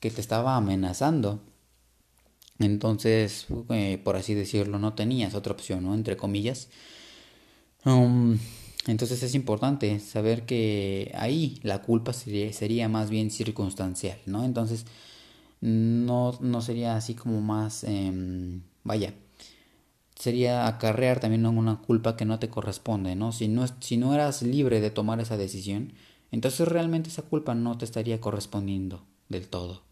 que 0.00 0.10
te 0.10 0.20
estaba 0.20 0.56
amenazando. 0.56 1.40
Entonces, 2.60 3.46
eh, 3.70 4.00
por 4.04 4.16
así 4.16 4.34
decirlo, 4.34 4.78
no 4.78 4.94
tenías 4.94 5.34
otra 5.34 5.52
opción, 5.52 5.84
¿no? 5.84 5.94
Entre 5.94 6.16
comillas. 6.16 6.68
Um, 7.84 8.38
entonces 8.86 9.22
es 9.22 9.34
importante 9.34 9.98
saber 10.00 10.46
que 10.46 11.12
ahí 11.16 11.58
la 11.62 11.82
culpa 11.82 12.12
sería, 12.12 12.88
más 12.88 13.10
bien 13.10 13.30
circunstancial, 13.30 14.18
¿no? 14.26 14.44
Entonces 14.44 14.86
no, 15.60 16.38
no 16.40 16.60
sería 16.62 16.96
así 16.96 17.14
como 17.14 17.40
más 17.40 17.84
eh, 17.84 18.60
vaya, 18.84 19.14
sería 20.14 20.66
acarrear 20.66 21.20
también 21.20 21.46
una 21.46 21.76
culpa 21.78 22.16
que 22.16 22.26
no 22.26 22.38
te 22.38 22.50
corresponde, 22.50 23.16
¿no? 23.16 23.32
Si 23.32 23.48
no, 23.48 23.66
si 23.80 23.96
no 23.96 24.14
eras 24.14 24.42
libre 24.42 24.80
de 24.80 24.90
tomar 24.90 25.20
esa 25.20 25.36
decisión, 25.36 25.94
entonces 26.30 26.68
realmente 26.68 27.08
esa 27.08 27.22
culpa 27.22 27.54
no 27.54 27.78
te 27.78 27.86
estaría 27.86 28.20
correspondiendo, 28.20 29.04
del 29.28 29.48
todo. 29.48 29.82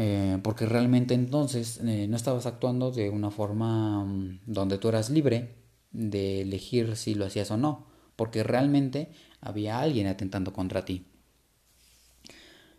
Eh, 0.00 0.38
porque 0.44 0.64
realmente 0.64 1.14
entonces 1.14 1.80
eh, 1.84 2.06
no 2.08 2.16
estabas 2.16 2.46
actuando 2.46 2.92
de 2.92 3.10
una 3.10 3.32
forma 3.32 4.04
mm, 4.04 4.42
donde 4.46 4.78
tú 4.78 4.88
eras 4.88 5.10
libre 5.10 5.56
de 5.90 6.42
elegir 6.42 6.94
si 6.94 7.16
lo 7.16 7.26
hacías 7.26 7.50
o 7.50 7.56
no, 7.56 7.88
porque 8.14 8.44
realmente 8.44 9.10
había 9.40 9.80
alguien 9.80 10.06
atentando 10.06 10.52
contra 10.52 10.84
ti. 10.84 11.04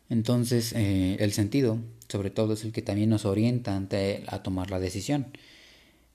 Entonces 0.08 0.72
eh, 0.74 1.18
el 1.20 1.34
sentido, 1.34 1.80
sobre 2.08 2.30
todo, 2.30 2.54
es 2.54 2.64
el 2.64 2.72
que 2.72 2.82
también 2.82 3.10
nos 3.10 3.26
orienta 3.26 3.76
ante, 3.76 4.24
a 4.28 4.42
tomar 4.42 4.72
la 4.72 4.80
decisión. 4.80 5.28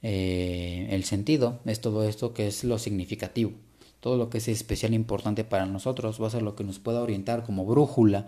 el 0.00 1.04
sentido 1.04 1.60
es 1.66 1.80
todo 1.82 2.08
esto 2.08 2.32
que 2.32 2.46
es 2.46 2.64
lo 2.64 2.78
significativo, 2.78 3.52
todo 4.00 4.16
lo 4.16 4.30
que 4.30 4.38
es 4.38 4.48
especial 4.48 4.92
e 4.92 4.96
importante 4.96 5.44
para 5.44 5.66
nosotros, 5.66 6.20
va 6.20 6.28
a 6.28 6.30
ser 6.30 6.42
lo 6.42 6.56
que 6.56 6.64
nos 6.64 6.78
pueda 6.78 7.02
orientar 7.02 7.44
como 7.44 7.66
brújula 7.66 8.26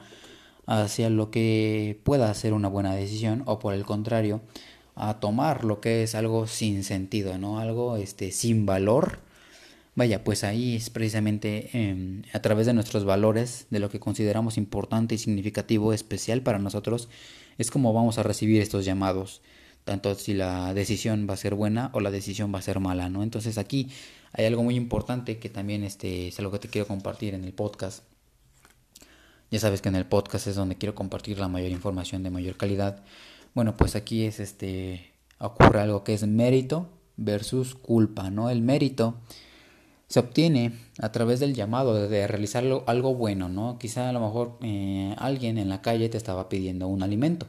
hacia 0.66 1.10
lo 1.10 1.30
que 1.30 2.00
pueda 2.04 2.32
ser 2.34 2.52
una 2.52 2.68
buena 2.68 2.94
decisión 2.94 3.42
o 3.46 3.58
por 3.58 3.74
el 3.74 3.84
contrario 3.84 4.40
a 4.96 5.20
tomar 5.20 5.64
lo 5.64 5.80
que 5.80 6.02
es 6.02 6.14
algo 6.14 6.46
sin 6.46 6.82
sentido, 6.82 7.38
¿no? 7.38 7.60
Algo 7.60 7.96
este 7.96 8.32
sin 8.32 8.66
valor. 8.66 9.20
Vaya, 9.94 10.24
pues 10.24 10.44
ahí 10.44 10.76
es 10.76 10.90
precisamente 10.90 11.70
em, 11.72 12.22
a 12.32 12.40
través 12.40 12.66
de 12.66 12.74
nuestros 12.74 13.04
valores, 13.04 13.66
de 13.70 13.78
lo 13.78 13.88
que 13.90 14.00
consideramos 14.00 14.58
importante 14.58 15.14
y 15.14 15.18
significativo, 15.18 15.92
especial 15.92 16.42
para 16.42 16.58
nosotros, 16.58 17.08
es 17.58 17.70
como 17.70 17.92
vamos 17.94 18.18
a 18.18 18.22
recibir 18.22 18.60
estos 18.60 18.84
llamados, 18.84 19.40
tanto 19.84 20.14
si 20.14 20.34
la 20.34 20.74
decisión 20.74 21.26
va 21.28 21.34
a 21.34 21.38
ser 21.38 21.54
buena 21.54 21.90
o 21.94 22.00
la 22.00 22.10
decisión 22.10 22.52
va 22.54 22.58
a 22.58 22.62
ser 22.62 22.80
mala, 22.80 23.08
¿no? 23.08 23.22
Entonces 23.22 23.56
aquí 23.58 23.88
hay 24.32 24.44
algo 24.46 24.62
muy 24.62 24.76
importante 24.76 25.38
que 25.38 25.48
también 25.48 25.84
este, 25.84 26.28
es 26.28 26.38
algo 26.38 26.52
que 26.52 26.58
te 26.58 26.68
quiero 26.68 26.86
compartir 26.86 27.34
en 27.34 27.44
el 27.44 27.52
podcast 27.54 28.02
ya 29.50 29.58
sabes 29.58 29.80
que 29.82 29.88
en 29.88 29.96
el 29.96 30.06
podcast 30.06 30.46
es 30.46 30.56
donde 30.56 30.76
quiero 30.76 30.94
compartir 30.94 31.38
la 31.38 31.48
mayor 31.48 31.70
información 31.70 32.22
de 32.22 32.30
mayor 32.30 32.56
calidad. 32.56 33.02
Bueno, 33.54 33.76
pues 33.76 33.96
aquí 33.96 34.24
es 34.24 34.40
este 34.40 35.12
ocurre 35.38 35.80
algo 35.80 36.02
que 36.04 36.14
es 36.14 36.26
mérito 36.26 36.88
versus 37.16 37.74
culpa, 37.74 38.30
¿no? 38.30 38.50
El 38.50 38.62
mérito 38.62 39.14
se 40.08 40.20
obtiene 40.20 40.72
a 41.00 41.10
través 41.12 41.40
del 41.40 41.54
llamado 41.54 42.08
de 42.08 42.26
realizar 42.26 42.64
algo 42.86 43.14
bueno, 43.14 43.48
¿no? 43.48 43.78
Quizá 43.78 44.08
a 44.08 44.12
lo 44.12 44.20
mejor 44.20 44.58
eh, 44.62 45.14
alguien 45.18 45.58
en 45.58 45.68
la 45.68 45.82
calle 45.82 46.08
te 46.08 46.16
estaba 46.16 46.48
pidiendo 46.48 46.88
un 46.88 47.02
alimento. 47.02 47.46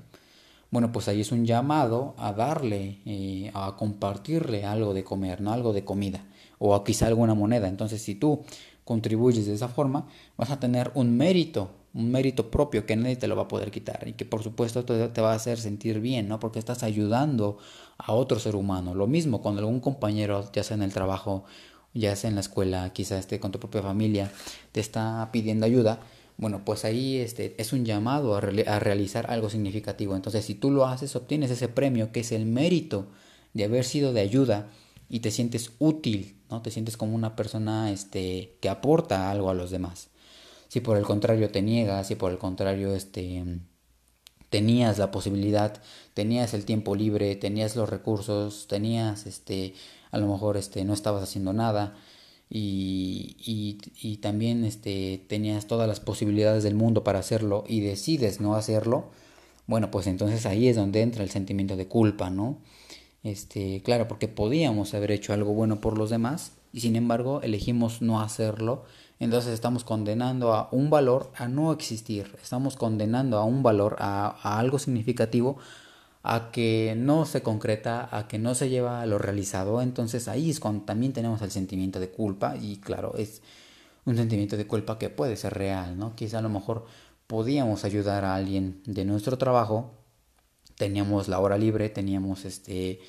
Bueno, 0.70 0.92
pues 0.92 1.08
ahí 1.08 1.22
es 1.22 1.32
un 1.32 1.46
llamado 1.46 2.14
a 2.18 2.34
darle, 2.34 3.00
eh, 3.06 3.52
a 3.54 3.76
compartirle 3.78 4.66
algo 4.66 4.94
de 4.94 5.04
comer, 5.04 5.40
¿no? 5.40 5.54
Algo 5.54 5.72
de 5.72 5.86
comida. 5.86 6.26
O 6.60 6.84
quizá 6.84 7.08
alguna 7.08 7.36
moneda. 7.36 7.70
Entonces, 7.70 8.02
si 8.02 8.16
tú 8.16 8.44
contribuyes 8.84 9.46
de 9.46 9.54
esa 9.54 9.70
forma, 9.70 10.08
vas 10.36 10.50
a 10.50 10.60
tener 10.60 10.92
un 10.96 11.16
mérito 11.16 11.72
un 11.98 12.12
mérito 12.12 12.52
propio 12.52 12.86
que 12.86 12.96
nadie 12.96 13.16
te 13.16 13.28
lo 13.28 13.36
va 13.36 13.44
a 13.44 13.48
poder 13.48 13.72
quitar 13.72 14.08
y 14.08 14.14
que 14.14 14.24
por 14.24 14.44
supuesto 14.44 14.86
te, 14.86 15.22
va 15.22 15.32
a 15.32 15.36
hacer 15.36 15.60
sentir 15.60 16.00
bien, 16.00 16.28
¿no? 16.28 16.40
Porque 16.40 16.60
estás 16.60 16.84
ayudando 16.84 17.58
a 17.98 18.14
otro 18.14 18.40
ser 18.40 18.56
humano. 18.56 18.94
Lo 18.94 19.08
mismo 19.08 19.42
con 19.42 19.58
algún 19.58 19.80
compañero, 19.80 20.48
ya 20.54 20.64
sea 20.64 20.76
en 20.76 20.84
el 20.84 20.94
trabajo, 20.94 21.46
ya 21.96 22.16
sea 22.16 22.30
en 22.30 22.36
la 22.36 22.42
escuela, 22.42 22.94
quizás 22.94 23.22
esté 23.22 23.40
con 23.40 23.52
tu 23.52 23.60
propia 23.60 23.82
familia, 23.82 24.32
te 24.72 24.80
está 24.80 25.28
pidiendo 25.34 25.66
ayuda. 25.66 26.00
Bueno, 26.38 26.64
pues 26.64 26.86
ahí 26.86 27.18
este, 27.18 27.60
es 27.60 27.74
un 27.74 27.84
llamado 27.84 28.36
a, 28.36 28.38
a 28.38 28.80
realizar 28.80 29.32
algo 29.32 29.50
significativo. 29.50 30.16
Entonces, 30.16 30.46
si 30.46 30.54
tú 30.54 30.70
lo 30.70 30.86
haces, 30.86 31.16
obtienes 31.16 31.50
ese 31.50 31.68
premio 31.68 32.12
que 32.12 32.20
es 32.20 32.32
el 32.32 32.46
mérito 32.46 33.08
de 33.56 33.64
haber 33.64 33.84
sido 33.84 34.14
de 34.14 34.22
ayuda 34.22 34.70
y 35.10 35.22
te 35.22 35.32
sientes 35.32 35.72
útil, 35.80 36.38
¿no? 36.52 36.62
Te 36.62 36.70
sientes 36.70 36.96
como 36.96 37.16
una 37.16 37.36
persona 37.36 37.92
este, 37.92 38.56
que 38.62 38.70
aporta 38.70 39.32
algo 39.32 39.50
a 39.50 39.56
los 39.56 39.72
demás 39.72 40.10
si 40.68 40.82
por 40.82 40.98
el 40.98 41.04
contrario 41.04 41.50
te 41.50 41.62
niegas, 41.62 42.08
si 42.08 42.16
por 42.16 42.32
el 42.32 42.38
contrario 42.38 42.94
este, 42.94 43.44
tenías 44.50 44.98
la 44.98 45.12
posibilidad, 45.12 45.82
tenías 46.14 46.54
el 46.54 46.66
tiempo 46.66 46.96
libre, 46.96 47.36
tenías 47.36 47.76
los 47.76 47.90
recursos, 47.90 48.68
tenías 48.68 49.26
este, 49.26 49.74
a 50.12 50.18
lo 50.18 50.28
mejor 50.28 50.58
este, 50.58 50.84
no 50.86 50.94
estabas 50.94 51.24
haciendo 51.24 51.54
nada 51.54 51.96
y, 52.50 53.36
y, 54.02 54.18
también 54.18 54.64
este, 54.64 55.24
tenías 55.28 55.68
todas 55.68 55.88
las 55.88 56.00
posibilidades 56.00 56.64
del 56.64 56.76
mundo 56.76 57.04
para 57.04 57.20
hacerlo 57.20 57.66
y 57.68 57.82
decides 57.82 58.40
no 58.40 58.56
hacerlo, 58.56 59.12
bueno, 59.66 59.92
pues 59.92 60.08
entonces 60.08 60.46
ahí 60.46 60.70
es 60.70 60.78
donde 60.78 61.02
entra 61.02 61.24
el 61.24 61.30
sentimiento 61.30 61.76
de 61.76 61.88
culpa, 61.88 62.30
¿no? 62.30 62.60
Este, 63.24 63.82
claro, 63.84 64.08
porque 64.08 64.30
podíamos 64.30 64.94
haber 64.94 65.12
hecho 65.12 65.34
algo 65.34 65.54
bueno 65.54 65.82
por 65.82 65.98
los 65.98 66.10
demás 66.10 66.54
y 66.72 66.80
sin 66.80 66.96
embargo 66.96 67.42
elegimos 67.42 68.02
no 68.02 68.22
hacerlo 68.22 68.86
entonces 69.20 69.54
estamos 69.54 69.84
condenando 69.84 70.54
a 70.54 70.70
un 70.72 70.90
valor 70.90 71.32
a 71.36 71.48
no 71.48 71.72
existir, 71.72 72.36
estamos 72.42 72.76
condenando 72.76 73.38
a 73.38 73.44
un 73.46 73.64
valor, 73.64 73.96
a, 74.00 74.58
algo 74.60 74.78
significativo, 74.78 75.58
a 76.24 76.52
que 76.52 76.94
no 76.98 77.26
se 77.26 77.42
concreta, 77.42 78.10
a 78.12 78.28
que 78.28 78.38
no 78.38 78.54
se 78.54 78.70
lleva 78.70 79.02
a 79.02 79.06
lo 79.06 79.18
realizado. 79.18 79.82
Entonces 79.82 80.28
ahí 80.28 80.50
es 80.50 80.60
cuando 80.60 80.86
también 80.86 81.14
tenemos 81.14 81.42
el 81.42 81.52
sentimiento 81.52 82.00
de 82.00 82.10
culpa 82.10 82.56
y 82.58 82.78
claro, 82.78 83.16
es 83.18 83.42
un 84.06 84.18
sentimiento 84.18 84.56
de 84.58 84.68
culpa 84.68 85.00
que 85.00 85.10
puede 85.10 85.36
ser 85.36 85.54
real, 85.54 85.98
¿no? 85.98 86.16
Quizá 86.16 86.40
a 86.40 86.42
lo 86.42 86.50
mejor 86.50 86.86
podíamos 87.28 87.86
ayudar 87.86 88.24
a 88.24 88.36
alguien 88.36 88.82
de 88.86 89.04
nuestro 89.06 89.38
trabajo, 89.38 89.92
teníamos 90.76 91.28
la 91.28 91.40
hora 91.40 91.58
libre, 91.58 91.90
teníamos 91.90 92.46
este 92.46 93.02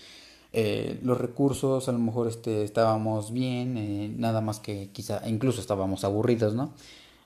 eh, 0.53 0.99
los 1.03 1.19
recursos, 1.19 1.89
a 1.89 1.93
lo 1.93 1.99
mejor 1.99 2.27
este, 2.27 2.65
estábamos 2.65 3.33
bien, 3.33 3.77
eh, 3.77 4.13
nada 4.17 4.41
más 4.41 4.61
que 4.61 4.91
quizá, 4.93 5.27
incluso 5.29 5.61
estábamos 5.61 6.05
aburridos, 6.05 6.55
¿no? 6.55 6.73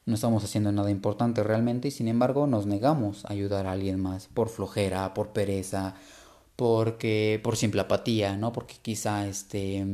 No 0.05 0.15
estamos 0.17 0.43
haciendo 0.43 0.73
nada 0.73 0.91
importante 0.91 1.45
realmente 1.45 1.89
y 1.89 1.91
sin 1.93 2.09
embargo 2.09 2.49
nos 2.49 2.67
negamos 2.67 3.25
a 3.25 3.33
ayudar 3.33 3.67
a 3.67 3.73
alguien 3.73 4.01
más 4.01 4.27
por 4.27 4.49
flojera, 4.49 5.15
por 5.15 5.29
pereza, 5.29 5.95
porque 6.57 7.41
por 7.43 7.57
simple 7.57 7.83
apatía, 7.83 8.37
¿no? 8.37 8.53
Porque 8.53 8.75
quizá 8.83 9.27
este, 9.29 9.87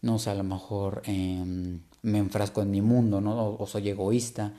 no 0.00 0.18
sé, 0.20 0.30
a 0.30 0.34
lo 0.34 0.44
mejor 0.44 1.02
em, 1.06 1.80
me 2.02 2.18
enfrasco 2.18 2.62
en 2.62 2.70
mi 2.70 2.82
mundo, 2.82 3.20
¿no? 3.20 3.56
O, 3.58 3.66
soy 3.66 3.88
egoísta 3.88 4.54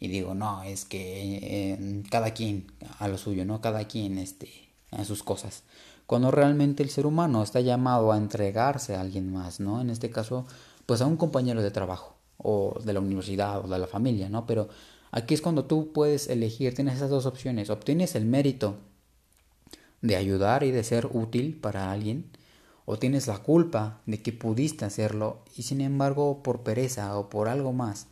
y 0.00 0.08
digo, 0.08 0.34
no, 0.34 0.62
es 0.64 0.84
que 0.84 1.72
em, 1.74 2.02
cada 2.02 2.32
quien 2.34 2.66
a 2.98 3.08
lo 3.08 3.18
suyo, 3.18 3.44
¿no? 3.44 3.60
Cada 3.60 3.84
quien 3.86 4.18
este, 4.18 4.50
a 4.90 5.04
sus 5.04 5.22
cosas 5.22 5.62
cuando 6.06 6.30
realmente 6.30 6.82
el 6.82 6.90
ser 6.90 7.06
humano 7.06 7.42
está 7.42 7.60
llamado 7.60 8.12
a 8.12 8.16
entregarse 8.16 8.94
a 8.94 9.00
alguien 9.00 9.32
más, 9.32 9.60
¿no? 9.60 9.80
En 9.80 9.90
este 9.90 10.10
caso, 10.10 10.46
pues 10.86 11.00
a 11.00 11.06
un 11.06 11.16
compañero 11.16 11.62
de 11.62 11.70
trabajo, 11.70 12.14
o 12.38 12.78
de 12.84 12.92
la 12.92 13.00
universidad, 13.00 13.64
o 13.64 13.68
de 13.68 13.78
la 13.78 13.86
familia, 13.86 14.28
¿no? 14.28 14.46
Pero 14.46 14.68
aquí 15.10 15.34
es 15.34 15.42
cuando 15.42 15.64
tú 15.64 15.92
puedes 15.92 16.28
elegir, 16.28 16.74
tienes 16.74 16.96
esas 16.96 17.10
dos 17.10 17.26
opciones, 17.26 17.70
obtienes 17.70 18.14
el 18.14 18.24
mérito 18.24 18.76
de 20.00 20.16
ayudar 20.16 20.62
y 20.62 20.70
de 20.70 20.84
ser 20.84 21.08
útil 21.12 21.58
para 21.60 21.90
alguien, 21.90 22.30
o 22.84 22.98
tienes 22.98 23.26
la 23.26 23.38
culpa 23.38 24.00
de 24.06 24.22
que 24.22 24.32
pudiste 24.32 24.84
hacerlo 24.84 25.42
y 25.56 25.62
sin 25.62 25.80
embargo 25.80 26.42
por 26.44 26.62
pereza 26.62 27.18
o 27.18 27.28
por 27.28 27.48
algo 27.48 27.72
más 27.72 28.06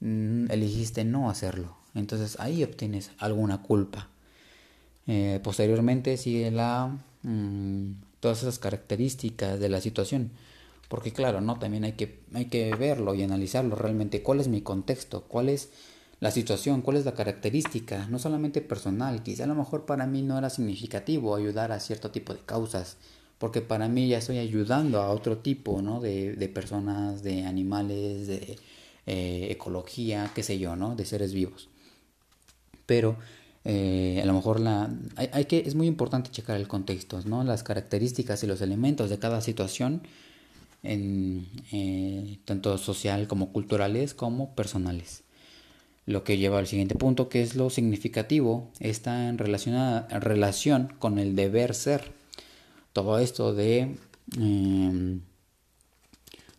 mm, 0.00 0.50
elegiste 0.50 1.04
no 1.04 1.30
hacerlo. 1.30 1.76
Entonces 1.94 2.38
ahí 2.38 2.62
obtienes 2.62 3.12
alguna 3.18 3.62
culpa. 3.62 4.10
Eh, 5.06 5.40
posteriormente 5.42 6.18
sigue 6.18 6.50
la 6.50 6.98
Mm, 7.24 7.94
todas 8.20 8.42
esas 8.42 8.58
características 8.58 9.58
de 9.58 9.68
la 9.68 9.80
situación. 9.80 10.30
Porque 10.88 11.12
claro, 11.12 11.40
¿no? 11.40 11.58
También 11.58 11.84
hay 11.84 11.92
que, 11.92 12.20
hay 12.34 12.46
que 12.46 12.74
verlo 12.76 13.14
y 13.14 13.22
analizarlo 13.22 13.74
realmente. 13.74 14.22
¿Cuál 14.22 14.40
es 14.40 14.48
mi 14.48 14.60
contexto? 14.60 15.24
¿Cuál 15.24 15.48
es 15.48 15.70
la 16.20 16.30
situación? 16.30 16.82
¿Cuál 16.82 16.98
es 16.98 17.04
la 17.04 17.14
característica? 17.14 18.06
No 18.08 18.18
solamente 18.18 18.60
personal. 18.60 19.22
Quizá 19.22 19.44
a 19.44 19.48
lo 19.48 19.54
mejor 19.54 19.86
para 19.86 20.06
mí 20.06 20.22
no 20.22 20.38
era 20.38 20.50
significativo 20.50 21.34
ayudar 21.34 21.72
a 21.72 21.80
cierto 21.80 22.10
tipo 22.10 22.34
de 22.34 22.40
causas. 22.40 22.98
Porque 23.38 23.60
para 23.60 23.88
mí 23.88 24.08
ya 24.08 24.18
estoy 24.18 24.38
ayudando 24.38 25.00
a 25.02 25.10
otro 25.10 25.38
tipo, 25.38 25.82
¿no? 25.82 26.00
De, 26.00 26.34
de 26.34 26.48
personas, 26.48 27.22
de 27.22 27.44
animales, 27.44 28.26
de 28.26 28.58
eh, 29.06 29.48
ecología, 29.50 30.30
qué 30.34 30.42
sé 30.42 30.58
yo, 30.58 30.76
¿no? 30.76 30.94
De 30.96 31.04
seres 31.04 31.34
vivos. 31.34 31.68
Pero 32.86 33.16
eh, 33.64 34.20
a 34.22 34.26
lo 34.26 34.34
mejor 34.34 34.60
la, 34.60 34.90
hay, 35.16 35.46
que, 35.46 35.60
es 35.60 35.74
muy 35.74 35.86
importante 35.86 36.30
checar 36.30 36.56
el 36.56 36.68
contexto, 36.68 37.20
¿no? 37.24 37.44
las 37.44 37.62
características 37.62 38.42
y 38.44 38.46
los 38.46 38.60
elementos 38.60 39.08
de 39.08 39.18
cada 39.18 39.40
situación, 39.40 40.02
en, 40.82 41.46
eh, 41.72 42.38
tanto 42.44 42.76
social 42.76 43.26
como 43.26 43.52
culturales 43.52 44.12
como 44.12 44.54
personales. 44.54 45.22
Lo 46.06 46.24
que 46.24 46.36
lleva 46.36 46.58
al 46.58 46.66
siguiente 46.66 46.94
punto, 46.94 47.30
que 47.30 47.42
es 47.42 47.56
lo 47.56 47.70
significativo, 47.70 48.70
está 48.80 49.30
en 49.30 49.38
relación, 49.38 49.74
en 50.10 50.20
relación 50.20 50.92
con 50.98 51.18
el 51.18 51.34
deber 51.34 51.74
ser. 51.74 52.12
Todo 52.92 53.18
esto 53.18 53.54
de, 53.54 53.96
em, 54.38 55.20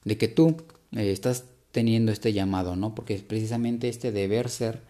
de 0.03 0.17
que 0.17 0.27
tú 0.27 0.57
eh, 0.93 1.11
estás 1.11 1.45
teniendo 1.71 2.11
este 2.11 2.33
llamado, 2.33 2.75
¿no? 2.75 2.95
Porque 2.95 3.17
precisamente 3.19 3.89
este 3.89 4.11
deber 4.11 4.49
ser 4.49 4.81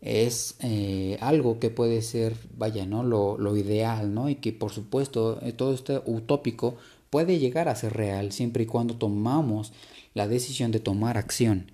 es 0.00 0.56
eh, 0.60 1.18
algo 1.20 1.58
que 1.58 1.70
puede 1.70 2.02
ser, 2.02 2.36
vaya, 2.56 2.86
¿no? 2.86 3.02
Lo, 3.02 3.36
lo, 3.36 3.56
ideal, 3.56 4.14
¿no? 4.14 4.28
Y 4.28 4.36
que 4.36 4.52
por 4.52 4.70
supuesto 4.70 5.40
eh, 5.42 5.52
todo 5.52 5.74
este 5.74 6.00
utópico 6.06 6.76
puede 7.10 7.38
llegar 7.38 7.68
a 7.68 7.74
ser 7.74 7.94
real 7.94 8.32
siempre 8.32 8.64
y 8.64 8.66
cuando 8.66 8.94
tomamos 8.96 9.72
la 10.14 10.28
decisión 10.28 10.70
de 10.70 10.80
tomar 10.80 11.18
acción. 11.18 11.70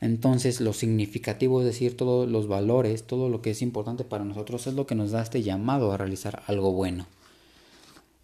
Entonces 0.00 0.60
lo 0.60 0.72
significativo, 0.72 1.60
es 1.60 1.66
decir, 1.66 1.96
todos 1.96 2.28
los 2.28 2.48
valores, 2.48 3.04
todo 3.04 3.28
lo 3.28 3.42
que 3.42 3.50
es 3.50 3.62
importante 3.62 4.04
para 4.04 4.24
nosotros 4.24 4.66
es 4.66 4.74
lo 4.74 4.86
que 4.86 4.94
nos 4.94 5.10
da 5.10 5.22
este 5.22 5.42
llamado 5.42 5.92
a 5.92 5.96
realizar 5.98 6.42
algo 6.46 6.72
bueno. 6.72 7.06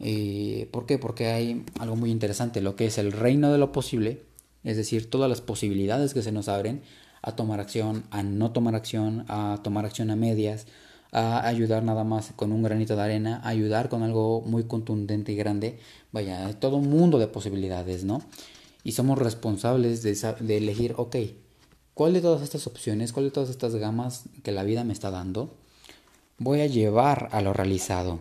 Eh, 0.01 0.69
¿Por 0.73 0.87
qué? 0.87 0.99
Porque 0.99 1.27
hay 1.27 1.65
algo 1.79 1.97
muy 1.97 2.11
interesante, 2.11 2.61
lo 2.61 2.77
que 2.77 2.87
es 2.87 2.99
el 2.99 3.13
reino 3.13 3.53
de 3.53 3.59
lo 3.59 3.73
posible, 3.73 4.23
es 4.65 4.77
decir, 4.77 5.09
todas 5.11 5.29
las 5.29 5.41
posibilidades 5.41 6.15
que 6.15 6.23
se 6.23 6.33
nos 6.33 6.49
abren 6.49 6.83
a 7.27 7.35
tomar 7.35 7.59
acción, 7.59 8.05
a 8.11 8.23
no 8.23 8.53
tomar 8.53 8.77
acción, 8.77 9.25
a 9.27 9.59
tomar 9.65 9.85
acción 9.85 10.11
a 10.11 10.17
medias, 10.17 10.67
a 11.11 11.47
ayudar 11.47 11.83
nada 11.83 12.05
más 12.05 12.33
con 12.37 12.53
un 12.53 12.63
granito 12.63 12.95
de 12.95 13.03
arena, 13.03 13.41
a 13.43 13.49
ayudar 13.49 13.89
con 13.89 14.05
algo 14.05 14.43
muy 14.43 14.65
contundente 14.65 15.33
y 15.33 15.37
grande. 15.37 15.81
Vaya, 16.13 16.59
todo 16.61 16.77
un 16.77 16.89
mundo 16.89 17.19
de 17.19 17.27
posibilidades, 17.27 18.05
¿no? 18.05 18.23
Y 18.85 18.93
somos 18.93 19.19
responsables 19.19 20.05
de, 20.05 20.15
de 20.41 20.57
elegir, 20.57 20.95
ok, 20.97 21.17
¿cuál 21.95 22.13
de 22.13 22.21
todas 22.21 22.43
estas 22.43 22.69
opciones, 22.69 23.13
cuál 23.13 23.27
de 23.27 23.33
todas 23.33 23.51
estas 23.51 23.75
gamas 23.75 24.27
que 24.45 24.53
la 24.53 24.63
vida 24.63 24.85
me 24.85 24.93
está 24.93 25.11
dando, 25.11 25.53
voy 26.39 26.61
a 26.61 26.67
llevar 26.67 27.29
a 27.33 27.43
lo 27.43 27.53
realizado? 27.53 28.21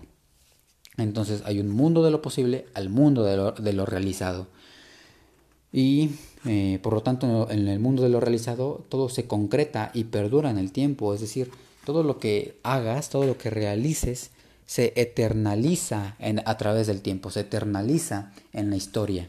Entonces 0.97 1.43
hay 1.45 1.59
un 1.59 1.69
mundo 1.69 2.03
de 2.03 2.09
lo 2.09 2.23
posible 2.23 2.65
al 2.73 2.89
mundo 2.89 3.23
de 3.23 3.73
lo, 3.73 3.85
realizado. 3.85 4.47
Y 5.75 6.11
eh, 6.45 6.79
por 6.81 6.93
lo 6.93 7.03
tanto 7.03 7.51
en 7.51 7.67
el 7.67 7.79
mundo 7.81 8.01
de 8.01 8.07
lo 8.07 8.21
realizado 8.21 8.85
todo 8.88 9.09
se 9.09 9.27
concreta 9.27 9.91
y 9.93 10.05
perdura 10.05 10.49
en 10.49 10.57
el 10.57 10.71
tiempo. 10.71 11.13
Es 11.13 11.19
decir, 11.19 11.51
todo 11.85 12.01
lo 12.01 12.17
que 12.17 12.57
hagas, 12.63 13.09
todo 13.09 13.25
lo 13.25 13.38
que 13.38 13.49
realices 13.49 14.31
se 14.65 14.93
eternaliza 14.95 16.15
a 16.45 16.57
través 16.57 16.88
del 16.88 17.01
tiempo, 17.01 17.29
se 17.29 17.41
eternaliza 17.41 18.31
en 18.53 18.69
la 18.69 18.77
historia. 18.77 19.27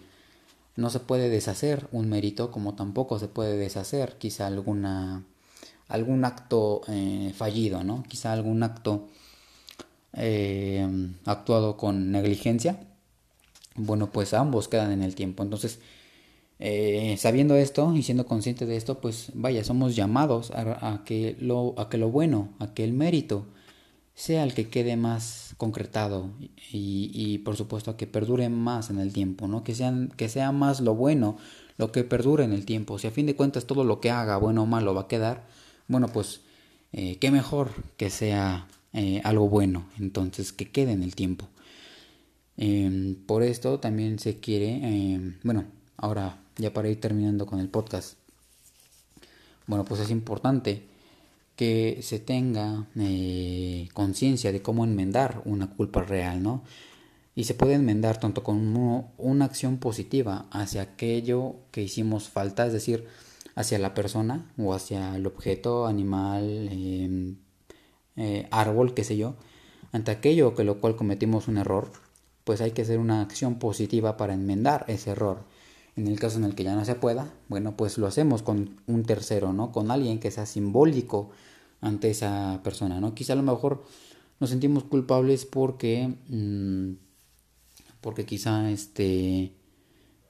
No 0.77 0.89
se 0.89 1.01
puede 1.01 1.31
deshacer 1.31 1.89
un 1.91 2.09
mérito 2.09 2.53
como 2.53 2.75
tampoco 2.75 3.19
se 3.19 3.27
puede 3.27 3.57
deshacer 3.57 4.15
quizá 4.17 4.47
alguna, 4.47 5.25
algún 5.89 6.25
acto 6.25 6.83
eh, 6.87 7.33
fallido, 7.35 7.83
¿no? 7.83 8.05
Quizá 8.09 8.33
algún 8.33 8.63
acto 8.63 9.09
eh, 10.13 10.87
actuado 11.25 11.77
con 11.77 12.13
negligencia, 12.13 12.79
bueno, 13.75 14.11
pues 14.13 14.33
ambos 14.33 14.69
quedan 14.69 14.93
en 14.93 15.03
el 15.03 15.17
tiempo. 15.17 15.43
Entonces, 15.43 15.81
eh, 16.59 17.17
sabiendo 17.19 17.57
esto 17.57 17.95
y 17.95 18.03
siendo 18.03 18.27
consciente 18.27 18.67
de 18.67 18.77
esto, 18.77 19.01
pues 19.01 19.33
vaya, 19.35 19.65
somos 19.65 19.97
llamados 19.97 20.51
a, 20.53 21.03
que 21.05 21.37
lo, 21.41 21.75
a 21.79 21.89
que 21.89 21.99
lo 21.99 22.11
bueno, 22.11 22.51
a 22.59 22.75
que 22.75 22.85
el 22.85 22.93
mérito 22.93 23.47
sea 24.15 24.45
el 24.45 24.55
que 24.55 24.69
quede 24.69 24.97
más 24.97 25.55
concretado 25.59 26.31
y, 26.73 27.11
y, 27.13 27.39
por 27.39 27.57
supuesto 27.57 27.91
a 27.91 27.97
que 27.97 28.07
perdure 28.07 28.49
más 28.49 28.89
en 28.91 28.99
el 28.99 29.13
tiempo, 29.13 29.47
¿no? 29.47 29.63
Que, 29.63 29.75
sean, 29.75 30.09
que 30.17 30.29
sea 30.29 30.53
más 30.53 30.81
lo 30.81 30.95
bueno 30.95 31.37
lo 31.79 31.93
que 31.93 32.05
perdure 32.05 32.45
en 32.45 32.53
el 32.53 32.65
tiempo. 32.65 32.99
Si 32.99 33.07
a 33.07 33.11
fin 33.11 33.27
de 33.27 33.37
cuentas 33.37 33.67
todo 33.67 33.85
lo 33.85 34.01
que 34.01 34.11
haga, 34.11 34.37
bueno 34.37 34.63
o 34.63 34.67
malo, 34.67 34.95
va 34.95 35.03
a 35.03 35.09
quedar, 35.09 35.47
bueno, 35.89 36.09
pues 36.09 36.41
eh, 36.93 37.19
qué 37.19 37.31
mejor 37.31 37.71
que 37.97 38.11
sea 38.11 38.67
eh, 38.93 39.21
algo 39.25 39.49
bueno, 39.49 39.87
entonces 39.99 40.53
que 40.53 40.71
quede 40.71 40.93
en 40.93 41.03
el 41.03 41.15
tiempo. 41.15 41.49
Em, 42.57 43.17
por 43.27 43.43
esto 43.43 43.79
también 43.81 44.19
se 44.19 44.41
quiere, 44.41 45.15
em, 45.15 45.39
bueno, 45.45 45.65
ahora 45.97 46.39
ya 46.57 46.73
para 46.73 46.89
ir 46.89 47.01
terminando 47.01 47.47
con 47.47 47.61
el 47.61 47.69
podcast, 47.69 48.19
bueno, 49.67 49.85
pues 49.85 50.01
es 50.01 50.11
importante 50.11 50.85
que 51.57 52.01
se 52.03 52.19
tenga 52.19 52.87
eh, 52.97 53.89
conciencia 53.95 54.53
de 54.53 54.63
cómo 54.63 54.85
enmendar 54.85 55.43
una 55.45 55.71
culpa 55.71 56.03
real, 56.03 56.43
¿no? 56.43 56.63
Y 57.35 57.45
se 57.45 57.55
puede 57.55 57.75
enmendar 57.75 58.21
tanto 58.21 58.43
con 58.43 59.13
una 59.19 59.45
acción 59.45 59.79
positiva 59.79 60.47
hacia 60.51 60.83
aquello 60.83 61.57
que 61.71 61.83
hicimos 61.83 62.29
falta, 62.29 62.67
es 62.67 62.73
decir, 62.73 63.07
hacia 63.55 63.79
la 63.79 63.95
persona 63.95 64.51
o 64.59 64.75
hacia 64.75 65.17
el 65.17 65.27
objeto, 65.27 65.87
animal, 65.87 66.69
em, 66.71 67.37
eh, 68.17 68.49
árbol, 68.51 68.95
qué 68.95 69.05
sé 69.05 69.17
yo, 69.17 69.37
ante 69.93 70.13
aquello 70.13 70.55
que 70.55 70.65
lo 70.65 70.81
cual 70.81 70.97
cometimos 70.97 71.49
un 71.49 71.59
error, 71.59 71.91
pues 72.45 72.61
hay 72.61 72.71
que 72.73 72.83
hacer 72.83 72.99
una 72.99 73.23
acción 73.23 73.59
positiva 73.59 74.17
para 74.17 74.35
enmendar 74.35 74.85
ese 74.89 75.11
error. 75.11 75.45
En 75.97 76.07
el 76.07 76.21
caso 76.21 76.39
en 76.39 76.45
el 76.45 76.55
que 76.55 76.65
ya 76.65 76.75
no 76.75 76.85
se 76.85 76.95
pueda, 76.95 77.33
bueno, 77.49 77.77
pues 77.77 77.99
lo 77.99 78.07
hacemos 78.07 78.43
con 78.43 78.81
un 78.87 79.05
tercero, 79.05 79.53
¿no? 79.53 79.73
Con 79.73 79.91
alguien 79.91 80.21
que 80.21 80.31
sea 80.31 80.47
simbólico 80.47 81.31
ante 81.81 82.11
esa 82.11 82.61
persona, 82.63 83.01
¿no? 83.01 83.15
Quizá 83.15 83.33
a 83.33 83.37
lo 83.37 83.43
mejor 83.43 83.85
nos 84.39 84.51
sentimos 84.51 84.85
culpables 84.85 85.47
porque, 85.47 86.15
mm, 86.29 86.93
porque 88.03 88.27
quizá 88.27 88.71
este, 88.71 89.55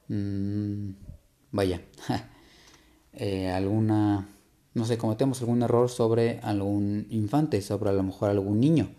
mm, 0.07 0.91
vaya, 1.51 1.81
eh, 3.13 3.49
alguna 3.49 4.27
no 4.77 4.85
sé, 4.85 4.97
cometemos 4.97 5.41
algún 5.41 5.63
error 5.63 5.89
sobre 5.89 6.39
algún 6.41 7.07
infante, 7.09 7.61
sobre 7.61 7.89
a 7.89 7.93
lo 7.93 8.03
mejor 8.03 8.29
algún 8.29 8.59
niño, 8.59 8.89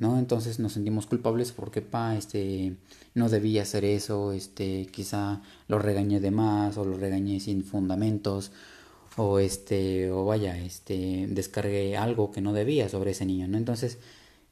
¿no? 0.00 0.18
Entonces 0.18 0.58
nos 0.58 0.72
sentimos 0.72 1.06
culpables 1.06 1.52
porque, 1.52 1.82
pa, 1.82 2.16
este, 2.16 2.76
no 3.14 3.28
debía 3.28 3.62
hacer 3.62 3.84
eso, 3.84 4.32
este, 4.32 4.86
quizá 4.86 5.42
lo 5.68 5.78
regañé 5.78 6.20
de 6.20 6.30
más 6.30 6.78
o 6.78 6.84
lo 6.86 6.96
regañé 6.96 7.38
sin 7.38 7.64
fundamentos 7.64 8.50
o 9.16 9.38
este, 9.38 10.10
o 10.10 10.24
vaya, 10.24 10.58
este, 10.58 11.26
descargué 11.28 11.98
algo 11.98 12.30
que 12.32 12.40
no 12.40 12.54
debía 12.54 12.88
sobre 12.88 13.10
ese 13.10 13.26
niño, 13.26 13.46
¿no? 13.48 13.58
Entonces, 13.58 13.98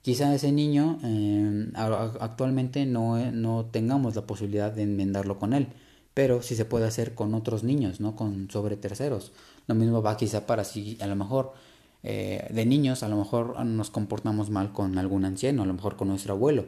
quizá 0.03 0.35
ese 0.35 0.53
niño 0.53 0.99
eh, 1.03 1.71
actualmente 1.75 2.85
no, 2.87 3.19
no 3.33 3.67
tengamos 3.67 4.17
la 4.17 4.27
posibilidad 4.27 4.71
de 4.73 4.83
enmendarlo 4.83 5.39
con 5.39 5.55
él, 5.55 5.69
pero 6.13 6.43
sí 6.43 6.57
se 6.57 6.67
puede 6.67 6.87
hacer 6.87 7.15
con 7.15 7.35
otros 7.35 7.65
niños, 7.65 8.01
¿no? 8.01 8.17
Con 8.17 8.51
sobre 8.51 8.77
terceros. 8.77 9.33
Lo 9.67 9.75
mismo 9.75 10.03
va 10.03 10.17
quizá 10.19 10.47
para 10.47 10.65
si 10.65 10.99
a 11.01 11.07
lo 11.07 11.17
mejor 11.17 11.55
eh, 12.03 12.47
de 12.51 12.67
niños 12.67 13.03
a 13.03 13.09
lo 13.09 13.17
mejor 13.17 13.65
nos 13.65 13.91
comportamos 13.91 14.51
mal 14.51 14.73
con 14.73 14.99
algún 14.99 15.25
anciano, 15.25 15.63
a 15.63 15.67
lo 15.67 15.75
mejor 15.75 15.97
con 15.97 16.09
nuestro 16.09 16.35
abuelo. 16.35 16.67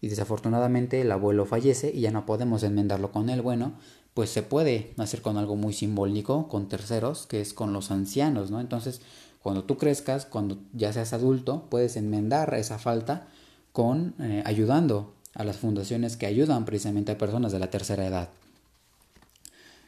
Y 0.00 0.08
desafortunadamente 0.08 1.00
el 1.00 1.10
abuelo 1.10 1.46
fallece 1.46 1.90
y 1.94 2.00
ya 2.00 2.10
no 2.10 2.26
podemos 2.26 2.62
enmendarlo 2.62 3.12
con 3.12 3.30
él. 3.30 3.40
Bueno, 3.42 3.72
pues 4.14 4.30
se 4.30 4.42
puede 4.42 4.92
hacer 4.98 5.22
con 5.22 5.36
algo 5.36 5.56
muy 5.56 5.72
simbólico, 5.72 6.48
con 6.48 6.68
terceros, 6.68 7.26
que 7.26 7.40
es 7.40 7.54
con 7.54 7.72
los 7.72 7.90
ancianos, 7.90 8.50
¿no? 8.50 8.60
Entonces, 8.60 9.00
cuando 9.42 9.64
tú 9.64 9.76
crezcas, 9.76 10.26
cuando 10.26 10.58
ya 10.72 10.92
seas 10.92 11.12
adulto, 11.12 11.66
puedes 11.70 11.96
enmendar 11.96 12.54
esa 12.54 12.78
falta 12.78 13.28
con 13.72 14.14
eh, 14.20 14.42
ayudando 14.44 15.12
a 15.34 15.44
las 15.44 15.58
fundaciones 15.58 16.16
que 16.16 16.26
ayudan 16.26 16.64
precisamente 16.64 17.12
a 17.12 17.18
personas 17.18 17.52
de 17.52 17.58
la 17.58 17.70
tercera 17.70 18.06
edad. 18.06 18.30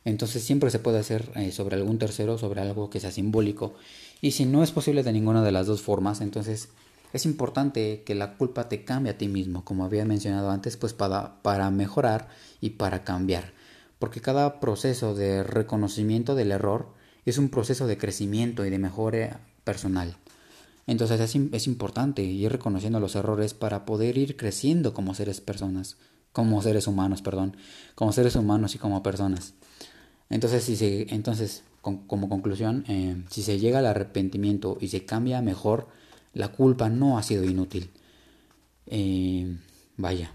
Entonces 0.05 0.43
siempre 0.43 0.71
se 0.71 0.79
puede 0.79 0.99
hacer 0.99 1.31
eh, 1.35 1.53
sobre 1.53 1.77
algún 1.77 1.99
tercero, 1.99 2.39
sobre 2.39 2.61
algo 2.61 2.91
que 2.91 3.01
sea 3.01 3.11
simbólico. 3.11 3.75
Y 4.21 4.33
si 4.33 4.45
no 4.45 4.63
es 4.63 4.73
posible 4.73 5.03
de 5.03 5.13
ninguna 5.13 5.43
de 5.43 5.53
las 5.53 5.67
dos 5.67 5.83
formas, 5.83 6.21
entonces 6.21 6.71
es 7.13 7.25
importante 7.25 8.03
que 8.05 8.15
la 8.15 8.37
culpa 8.37 8.69
te 8.69 8.85
cambie 8.85 9.13
a 9.13 9.19
ti 9.19 9.29
mismo, 9.29 9.65
como 9.65 9.85
había 9.85 10.05
mencionado 10.05 10.51
antes, 10.51 10.77
pues 10.77 10.93
para, 10.93 11.41
para 11.43 11.71
mejorar 11.71 12.29
y 12.61 12.71
para 12.71 13.05
cambiar. 13.05 13.53
Porque 13.99 14.21
cada 14.21 14.61
proceso 14.61 15.15
de 15.15 15.43
reconocimiento 15.43 16.35
del 16.35 16.53
error 16.53 16.93
es 17.25 17.39
un 17.39 17.49
proceso 17.49 17.87
de 17.87 17.99
crecimiento 17.99 18.65
y 18.65 18.71
de 18.71 18.79
mejora 18.79 19.41
personal. 19.65 20.17
Entonces 20.87 21.21
es, 21.21 21.37
es 21.53 21.67
importante 21.67 22.23
ir 22.23 22.51
reconociendo 22.51 23.01
los 23.01 23.15
errores 23.15 23.55
para 23.55 23.85
poder 23.85 24.17
ir 24.17 24.37
creciendo 24.37 24.95
como 24.95 25.15
seres 25.15 25.41
personas, 25.41 25.97
como 26.33 26.63
seres 26.63 26.87
humanos, 26.87 27.23
perdón, 27.23 27.57
como 27.95 28.13
seres 28.13 28.37
humanos 28.37 28.75
y 28.75 28.79
como 28.79 29.03
personas. 29.03 29.55
Entonces, 30.31 30.65
si 30.65 31.07
entonces 31.11 31.63
como 31.81 32.29
conclusión, 32.29 32.85
eh, 32.89 33.23
si 33.31 33.43
se 33.43 33.59
llega 33.59 33.79
al 33.79 33.87
arrepentimiento 33.87 34.79
y 34.81 34.89
se 34.89 35.05
cambia 35.05 35.41
mejor, 35.43 35.89
la 36.35 36.49
culpa 36.49 36.89
no 36.89 37.19
ha 37.19 37.23
sido 37.23 37.45
inútil. 37.45 37.91
Eh, 38.87 39.57
vaya, 39.97 40.33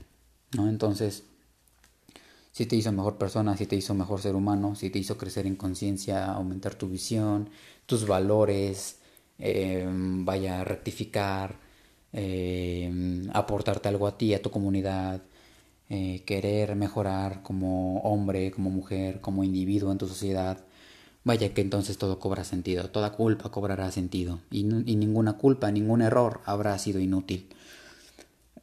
¿no? 0.55 0.69
Entonces, 0.69 1.23
si 2.51 2.65
te 2.65 2.75
hizo 2.75 2.91
mejor 2.91 3.17
persona, 3.17 3.57
si 3.57 3.65
te 3.65 3.75
hizo 3.75 3.93
mejor 3.93 4.21
ser 4.21 4.35
humano, 4.35 4.75
si 4.75 4.89
te 4.89 4.99
hizo 4.99 5.17
crecer 5.17 5.47
en 5.47 5.55
conciencia, 5.55 6.25
aumentar 6.25 6.75
tu 6.75 6.87
visión, 6.87 7.49
tus 7.85 8.07
valores, 8.07 8.99
eh, 9.39 9.85
vaya, 9.89 10.63
rectificar, 10.63 11.59
aportarte 13.33 13.89
algo 13.89 14.07
a 14.07 14.17
ti, 14.17 14.33
a 14.33 14.41
tu 14.41 14.51
comunidad, 14.51 15.21
querer 16.25 16.75
mejorar 16.75 17.41
como 17.43 17.99
hombre, 18.01 18.51
como 18.51 18.69
mujer, 18.69 19.19
como 19.21 19.43
individuo 19.43 19.91
en 19.91 19.97
tu 19.97 20.07
sociedad, 20.07 20.63
vaya 21.23 21.53
que 21.53 21.61
entonces 21.61 21.97
todo 21.97 22.19
cobra 22.19 22.43
sentido, 22.43 22.89
toda 22.89 23.13
culpa 23.13 23.49
cobrará 23.49 23.91
sentido 23.91 24.39
y, 24.51 24.63
ninguna 24.63 25.33
culpa, 25.33 25.71
ningún 25.71 26.01
error 26.01 26.41
habrá 26.45 26.77
sido 26.77 26.99
inútil. 26.99 27.47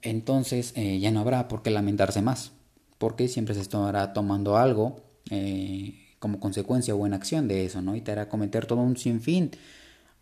Entonces 0.02 0.72
eh, 0.76 0.98
ya 0.98 1.10
no 1.10 1.20
habrá 1.20 1.48
por 1.48 1.62
qué 1.62 1.70
lamentarse 1.70 2.22
más, 2.22 2.52
porque 2.98 3.28
siempre 3.28 3.54
se 3.54 3.60
estará 3.60 4.12
tomando 4.12 4.56
algo 4.56 5.02
eh, 5.30 5.94
como 6.18 6.40
consecuencia 6.40 6.94
o 6.94 7.06
en 7.06 7.14
acción 7.14 7.48
de 7.48 7.64
eso, 7.64 7.82
¿no? 7.82 7.96
Y 7.96 8.00
te 8.00 8.12
hará 8.12 8.28
cometer 8.28 8.66
todo 8.66 8.80
un 8.80 8.96
sinfín 8.96 9.50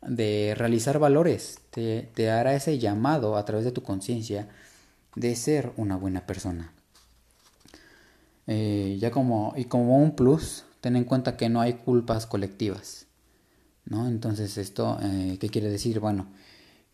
de 0.06 0.54
realizar 0.56 0.98
valores, 0.98 1.58
te, 1.70 2.08
te 2.14 2.30
hará 2.30 2.54
ese 2.54 2.78
llamado 2.78 3.36
a 3.36 3.44
través 3.44 3.64
de 3.64 3.72
tu 3.72 3.82
conciencia 3.82 4.48
de 5.16 5.34
ser 5.34 5.72
una 5.76 5.96
buena 5.96 6.26
persona. 6.26 6.72
Eh, 8.46 8.96
ya 8.98 9.10
como, 9.10 9.52
y 9.56 9.64
como 9.64 9.98
un 9.98 10.16
plus, 10.16 10.64
ten 10.88 10.96
en 10.96 11.04
cuenta 11.04 11.36
que 11.36 11.50
no 11.50 11.60
hay 11.60 11.74
culpas 11.74 12.24
colectivas. 12.24 13.08
¿no? 13.84 14.08
Entonces, 14.08 14.56
¿esto 14.56 14.98
eh, 15.02 15.36
qué 15.38 15.50
quiere 15.50 15.68
decir? 15.68 16.00
Bueno, 16.00 16.28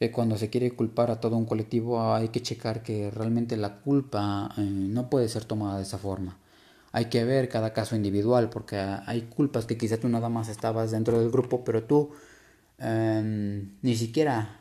que 0.00 0.10
cuando 0.10 0.36
se 0.36 0.50
quiere 0.50 0.72
culpar 0.72 1.12
a 1.12 1.20
todo 1.20 1.36
un 1.36 1.44
colectivo 1.44 2.12
hay 2.12 2.30
que 2.30 2.42
checar 2.42 2.82
que 2.82 3.12
realmente 3.12 3.56
la 3.56 3.78
culpa 3.82 4.52
eh, 4.58 4.62
no 4.62 5.08
puede 5.08 5.28
ser 5.28 5.44
tomada 5.44 5.76
de 5.76 5.84
esa 5.84 5.98
forma. 5.98 6.38
Hay 6.90 7.04
que 7.04 7.22
ver 7.22 7.48
cada 7.48 7.72
caso 7.72 7.94
individual 7.94 8.50
porque 8.50 8.76
hay 8.78 9.22
culpas 9.22 9.64
que 9.64 9.78
quizá 9.78 9.96
tú 9.96 10.08
nada 10.08 10.28
más 10.28 10.48
estabas 10.48 10.90
dentro 10.90 11.20
del 11.20 11.30
grupo, 11.30 11.62
pero 11.64 11.84
tú 11.84 12.10
em, 12.78 13.76
ni 13.82 13.94
siquiera 13.94 14.58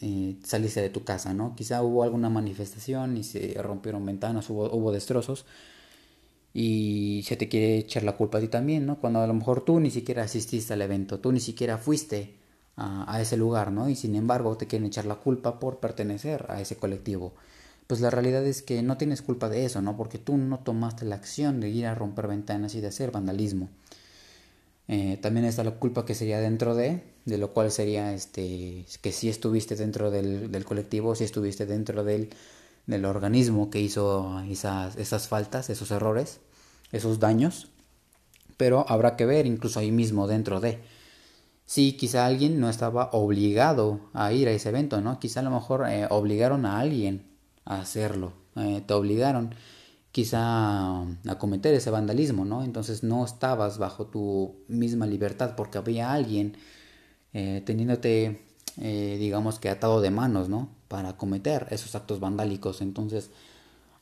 eh, 0.00 0.36
saliste 0.44 0.80
de 0.80 0.90
tu 0.90 1.02
casa, 1.02 1.34
¿no? 1.34 1.56
Quizá 1.56 1.82
hubo 1.82 2.04
alguna 2.04 2.30
manifestación 2.30 3.16
y 3.16 3.24
se 3.24 3.60
rompieron 3.60 4.06
ventanas, 4.06 4.48
hubo, 4.48 4.70
hubo 4.72 4.92
destrozos 4.92 5.44
y 6.58 7.22
se 7.24 7.36
te 7.36 7.50
quiere 7.50 7.76
echar 7.76 8.02
la 8.02 8.16
culpa 8.16 8.38
a 8.38 8.40
ti 8.40 8.48
también, 8.48 8.86
¿no? 8.86 8.98
Cuando 8.98 9.20
a 9.20 9.26
lo 9.26 9.34
mejor 9.34 9.62
tú 9.62 9.78
ni 9.78 9.90
siquiera 9.90 10.22
asististe 10.22 10.72
al 10.72 10.80
evento, 10.80 11.20
tú 11.20 11.30
ni 11.30 11.38
siquiera 11.38 11.76
fuiste 11.76 12.32
a, 12.78 13.20
ese 13.20 13.36
lugar, 13.36 13.70
¿no? 13.70 13.90
Y 13.90 13.94
sin 13.94 14.14
embargo 14.14 14.56
te 14.56 14.66
quieren 14.66 14.86
echar 14.86 15.04
la 15.04 15.16
culpa 15.16 15.60
por 15.60 15.80
pertenecer 15.80 16.46
a 16.48 16.58
ese 16.62 16.76
colectivo. 16.76 17.34
Pues 17.86 18.00
la 18.00 18.08
realidad 18.08 18.42
es 18.46 18.62
que 18.62 18.82
no 18.82 18.96
tienes 18.96 19.20
culpa 19.20 19.50
de 19.50 19.66
eso, 19.66 19.82
¿no? 19.82 19.98
Porque 19.98 20.16
tú 20.16 20.38
no 20.38 20.60
tomaste 20.60 21.04
la 21.04 21.16
acción 21.16 21.60
de 21.60 21.68
ir 21.68 21.84
a 21.84 21.94
romper 21.94 22.26
ventanas 22.26 22.74
y 22.74 22.80
de 22.80 22.86
hacer 22.86 23.10
vandalismo. 23.10 23.68
Eh, 24.88 25.18
también 25.20 25.44
está 25.44 25.62
la 25.62 25.72
culpa 25.72 26.06
que 26.06 26.14
sería 26.14 26.40
dentro 26.40 26.74
de, 26.74 27.02
de 27.26 27.36
lo 27.36 27.52
cual 27.52 27.70
sería 27.70 28.14
este, 28.14 28.86
que 29.02 29.12
si 29.12 29.28
estuviste 29.28 29.76
dentro 29.76 30.10
del, 30.10 30.50
del 30.50 30.64
colectivo, 30.64 31.14
si 31.16 31.24
estuviste 31.24 31.66
dentro 31.66 32.02
del, 32.02 32.30
del 32.86 33.04
organismo 33.04 33.68
que 33.68 33.80
hizo 33.80 34.40
esas, 34.48 34.96
esas 34.96 35.28
faltas, 35.28 35.68
esos 35.68 35.90
errores, 35.90 36.40
esos 36.92 37.20
daños, 37.20 37.68
pero 38.56 38.84
habrá 38.88 39.16
que 39.16 39.26
ver 39.26 39.46
incluso 39.46 39.80
ahí 39.80 39.90
mismo 39.90 40.26
dentro 40.26 40.60
de 40.60 40.80
Sí, 41.66 41.94
quizá 41.94 42.26
alguien 42.26 42.60
no 42.60 42.70
estaba 42.70 43.10
obligado 43.12 44.00
a 44.14 44.32
ir 44.32 44.46
a 44.48 44.52
ese 44.52 44.68
evento, 44.68 45.00
¿no? 45.00 45.18
Quizá 45.18 45.40
a 45.40 45.42
lo 45.42 45.50
mejor 45.50 45.84
eh, 45.88 46.06
obligaron 46.10 46.64
a 46.64 46.78
alguien 46.78 47.26
a 47.64 47.80
hacerlo, 47.80 48.34
eh, 48.54 48.82
te 48.86 48.94
obligaron 48.94 49.54
quizá 50.12 51.00
a 51.02 51.38
cometer 51.38 51.74
ese 51.74 51.90
vandalismo, 51.90 52.44
¿no? 52.44 52.62
Entonces 52.64 53.02
no 53.02 53.24
estabas 53.24 53.78
bajo 53.78 54.06
tu 54.06 54.54
misma 54.68 55.06
libertad 55.06 55.54
porque 55.56 55.78
había 55.78 56.12
alguien 56.12 56.56
eh, 57.34 57.62
teniéndote, 57.66 58.42
digamos 58.76 59.58
que 59.58 59.68
atado 59.68 60.00
de 60.00 60.10
manos, 60.10 60.48
¿no? 60.48 60.68
Para 60.88 61.16
cometer 61.16 61.66
esos 61.70 61.94
actos 61.96 62.20
vandálicos. 62.20 62.80
Entonces 62.80 63.30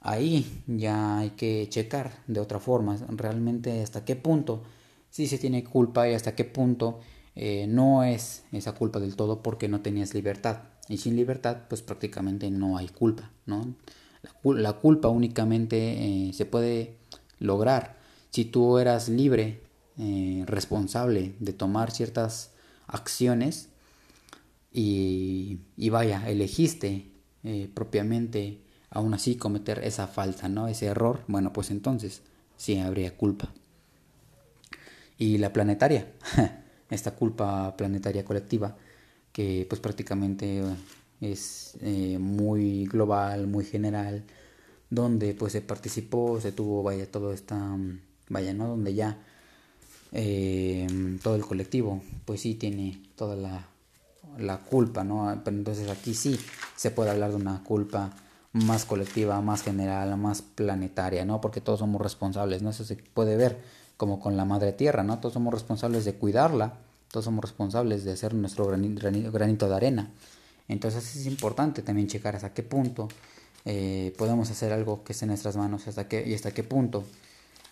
ahí 0.05 0.63
ya 0.67 1.19
hay 1.19 1.31
que 1.31 1.67
checar 1.69 2.23
de 2.27 2.39
otra 2.39 2.61
forma 2.61 2.97
realmente 3.09 3.83
hasta 3.83 4.05
qué 4.05 4.15
punto 4.15 4.63
sí 5.11 5.27
se 5.27 5.39
tiene 5.39 5.65
culpa 5.65 6.09
y 6.09 6.15
hasta 6.15 6.35
qué 6.35 6.45
punto 6.45 7.01
eh, 7.37 7.67
no 7.69 8.05
es 8.05 8.45
esa 8.53 8.73
culpa 8.73 9.01
del 9.01 9.17
todo 9.17 9.43
porque 9.43 9.69
no 9.69 9.81
tenías 9.81 10.13
libertad. 10.13 10.63
Y 10.89 10.99
sin 10.99 11.17
libertad, 11.17 11.63
pues 11.69 11.83
prácticamente 11.83 12.51
no 12.51 12.77
hay 12.77 12.89
culpa, 12.89 13.31
¿no? 13.47 13.75
La, 14.43 14.75
culpa 14.75 15.09
únicamente 15.09 16.29
eh, 16.29 16.33
se 16.33 16.47
puede 16.47 16.99
lograr 17.39 17.97
si 18.31 18.45
tú 18.45 18.79
eras 18.79 19.09
libre, 19.09 19.63
eh, 19.99 20.43
responsable 20.47 21.35
de 21.39 21.53
tomar 21.53 21.91
ciertas 21.91 22.53
acciones 22.87 23.69
y, 24.73 25.61
y 25.77 25.89
vaya, 25.91 26.29
elegiste 26.29 27.11
propiamente 27.75 28.64
aún 28.95 29.13
así 29.13 29.37
cometer 29.37 29.81
esa 29.85 30.07
falta, 30.07 30.49
¿no? 30.49 30.69
Ese 30.69 30.87
error, 30.87 31.21
bueno, 31.29 31.53
pues 31.53 31.71
entonces 31.71 32.23
sí 32.57 32.79
habría 32.79 33.17
culpa. 33.17 33.53
Y 35.19 35.39
la 35.39 35.53
planetaria. 35.53 36.09
esta 36.91 37.15
culpa 37.15 37.77
planetaria 37.77 38.25
colectiva 38.25 38.77
que 39.33 39.67
pues 39.69 39.81
prácticamente 39.81 40.63
es 41.21 41.77
eh, 41.81 42.19
muy 42.19 42.87
global, 42.87 43.47
muy 43.47 43.65
general, 43.65 44.25
donde 44.91 45.35
pues 45.35 45.53
se 45.53 45.61
participó, 45.61 46.41
se 46.41 46.53
tuvo, 46.53 46.83
vaya, 46.83 47.11
todo 47.11 47.33
esta, 47.33 47.77
vaya, 48.29 48.55
¿no? 48.55 48.69
Donde 48.69 48.95
ya 48.95 49.19
eh, 50.13 50.87
todo 51.23 51.35
el 51.35 51.43
colectivo 51.43 52.01
pues 52.25 52.43
sí 52.43 52.55
tiene 52.55 53.03
toda 53.17 53.35
la, 53.35 53.67
la 54.39 54.59
culpa, 54.59 55.03
¿no? 55.03 55.41
Pero 55.45 55.57
entonces 55.57 55.89
aquí 55.91 56.15
sí 56.15 56.39
se 56.77 56.93
puede 56.93 57.11
hablar 57.11 57.31
de 57.31 57.37
una 57.37 57.65
culpa 57.65 58.15
más 58.55 58.85
colectiva, 58.85 59.41
más 59.41 59.63
general, 59.63 60.17
más 60.17 60.41
planetaria, 60.41 61.25
¿no? 61.25 61.41
Porque 61.41 61.61
todos 61.61 61.81
somos 61.81 62.01
responsables, 62.01 62.63
¿no? 62.63 62.71
Eso 62.71 62.85
se 62.85 62.97
puede 62.97 63.37
ver 63.37 63.61
como 63.97 64.21
con 64.21 64.37
la 64.37 64.45
madre 64.45 64.73
tierra, 64.73 65.03
¿no? 65.03 65.19
Todos 65.19 65.35
somos 65.35 65.53
responsables 65.53 66.05
de 66.05 66.15
cuidarla, 66.15 66.75
todos 67.11 67.25
somos 67.25 67.43
responsables 67.43 68.05
de 68.05 68.13
hacer 68.13 68.33
nuestro 68.33 68.67
granito, 68.67 69.69
de 69.69 69.75
arena. 69.75 70.09
Entonces 70.69 71.17
es 71.17 71.27
importante 71.27 71.83
también 71.83 72.07
checar 72.07 72.37
hasta 72.37 72.55
qué 72.55 72.63
punto 72.63 73.09
eh, 73.65 74.15
podemos 74.17 74.51
hacer 74.51 74.73
algo 74.73 75.03
que 75.03 75.13
esté 75.15 75.25
en 75.25 75.31
nuestras 75.31 75.57
manos 75.57 75.89
hasta 75.89 76.07
qué, 76.07 76.25
y 76.27 76.33
hasta 76.33 76.53
qué 76.53 76.63
punto 76.63 77.05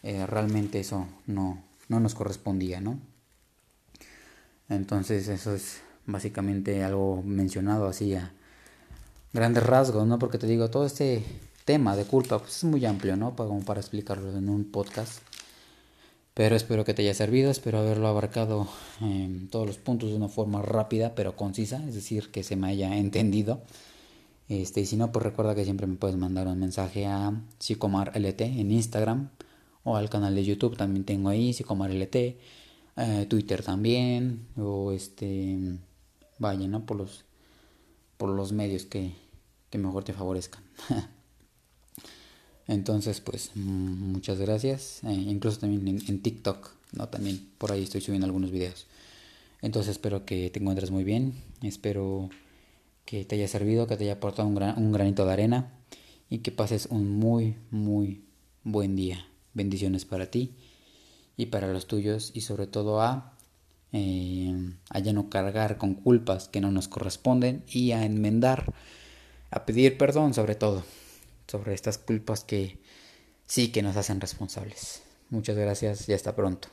eh, 0.03 0.27
realmente 0.27 0.81
eso 0.81 1.07
no, 1.27 1.63
no 1.89 2.01
nos 2.01 2.15
correspondía, 2.17 2.81
¿no? 2.81 2.99
Entonces 4.69 5.29
eso 5.29 5.55
es 5.55 5.81
básicamente 6.07 6.83
algo 6.83 7.23
mencionado 7.23 7.87
así 7.87 8.15
a 8.17 8.33
grandes 9.33 9.63
rasgos, 9.65 10.07
¿no? 10.07 10.19
Porque 10.19 10.39
te 10.39 10.47
digo, 10.47 10.71
todo 10.71 10.87
este 10.87 11.25
tema 11.65 11.97
de 11.97 12.05
culpa 12.05 12.39
pues 12.39 12.59
es 12.59 12.65
muy 12.65 12.85
amplio, 12.85 13.17
¿no? 13.17 13.35
Para, 13.37 13.49
como 13.49 13.65
para 13.65 13.81
explicarlo 13.81 14.37
en 14.37 14.49
un 14.49 14.65
podcast. 14.65 15.23
Pero 16.35 16.57
espero 16.57 16.85
que 16.85 16.95
te 16.95 17.03
haya 17.03 17.15
servido, 17.15 17.51
espero 17.51 17.79
haberlo 17.81 18.09
abarcado 18.09 18.67
en 19.01 19.49
todos 19.49 19.67
los 19.67 19.77
puntos 19.77 20.11
de 20.11 20.17
una 20.17 20.29
forma 20.29 20.63
rápida 20.63 21.15
pero 21.15 21.37
concisa, 21.37 21.85
es 21.87 21.95
decir, 21.95 22.31
que 22.31 22.43
se 22.43 22.57
me 22.57 22.69
haya 22.69 22.97
entendido. 22.97 23.61
Este, 24.49 24.81
y 24.81 24.87
si 24.87 24.97
no, 24.97 25.13
pues 25.13 25.25
recuerda 25.25 25.55
que 25.55 25.65
siempre 25.65 25.87
me 25.87 25.97
puedes 25.97 26.17
mandar 26.17 26.47
un 26.47 26.59
mensaje 26.59 27.07
a 27.07 27.33
Psicomar 27.59 28.13
LT 28.17 28.41
en 28.43 28.71
Instagram 28.71 29.31
o 29.85 29.97
al 29.97 30.11
canal 30.11 30.35
de 30.35 30.45
YouTube, 30.45 30.77
también 30.77 31.05
tengo 31.05 31.29
ahí 31.29 31.53
Psicomar 31.53 31.91
LT, 31.91 32.17
eh, 32.97 33.27
Twitter 33.29 33.63
también, 33.63 34.47
o 34.57 34.93
este, 34.93 35.59
vaya, 36.39 36.67
¿no? 36.67 36.87
Por 36.87 36.99
los, 36.99 37.25
por 38.23 38.31
los 38.31 38.53
medios 38.53 38.85
que, 38.85 39.11
que 39.69 39.79
mejor 39.79 40.05
te 40.05 40.13
favorezcan. 40.13 40.63
Entonces, 42.69 43.21
pues 43.21 43.51
mm, 43.57 44.13
muchas 44.13 44.39
gracias. 44.39 45.01
Eh, 45.03 45.13
incluso 45.13 45.59
también 45.59 46.01
en, 46.07 46.23
TikTok, 46.23 46.71
¿no? 46.93 47.09
También 47.09 47.51
por 47.59 47.73
ahí 47.73 47.83
estoy 47.83 48.01
subiendo 48.01 48.27
algunos 48.27 48.53
videos. 48.53 48.87
Entonces 49.61 49.91
espero 49.91 50.25
que 50.25 50.51
te 50.51 50.61
encuentres 50.61 50.93
muy 50.93 51.03
bien. 51.03 51.35
Espero 51.63 52.31
que 53.07 53.25
te 53.25 53.35
haya 53.35 53.49
servido, 53.49 53.89
que 53.89 53.97
te 53.97 54.05
haya 54.05 54.13
aportado 54.13 54.47
un, 54.47 54.63
un 54.63 54.93
granito 54.93 55.27
de 55.27 55.33
arena 55.33 55.73
y 56.31 56.39
que 56.39 56.53
pases 56.53 56.87
un 56.93 57.11
muy, 57.19 57.57
muy 57.73 58.23
buen 58.63 58.95
día. 58.95 59.27
Bendiciones 59.53 60.05
para 60.05 60.31
ti 60.31 60.55
y 61.37 61.47
para 61.47 61.73
los 61.73 61.89
tuyos 61.89 62.31
y 62.35 62.43
sobre 62.43 62.69
todo 62.69 63.03
a, 63.03 63.37
eh, 63.93 64.55
a 64.91 64.99
ya 64.99 65.13
no 65.13 65.29
cargar 65.29 65.79
con 65.79 65.95
culpas 65.95 66.49
que 66.49 66.61
no 66.61 66.71
nos 66.71 66.89
corresponden 66.89 67.65
y 67.67 67.93
a 67.93 68.05
enmendar, 68.05 68.73
a 69.51 69.67
pedir 69.67 69.99
perdón 69.99 70.35
sobre 70.35 70.55
todo 70.55 70.85
sobre 71.47 71.75
estas 71.75 71.99
culpas 71.99 72.45
que 72.45 72.79
sí 73.47 73.71
que 73.71 73.83
nos 73.83 73.97
hacen 73.97 74.21
responsables. 74.21 75.03
Muchas 75.29 75.57
gracias 75.57 76.09
y 76.09 76.13
hasta 76.13 76.35
pronto. 76.35 76.69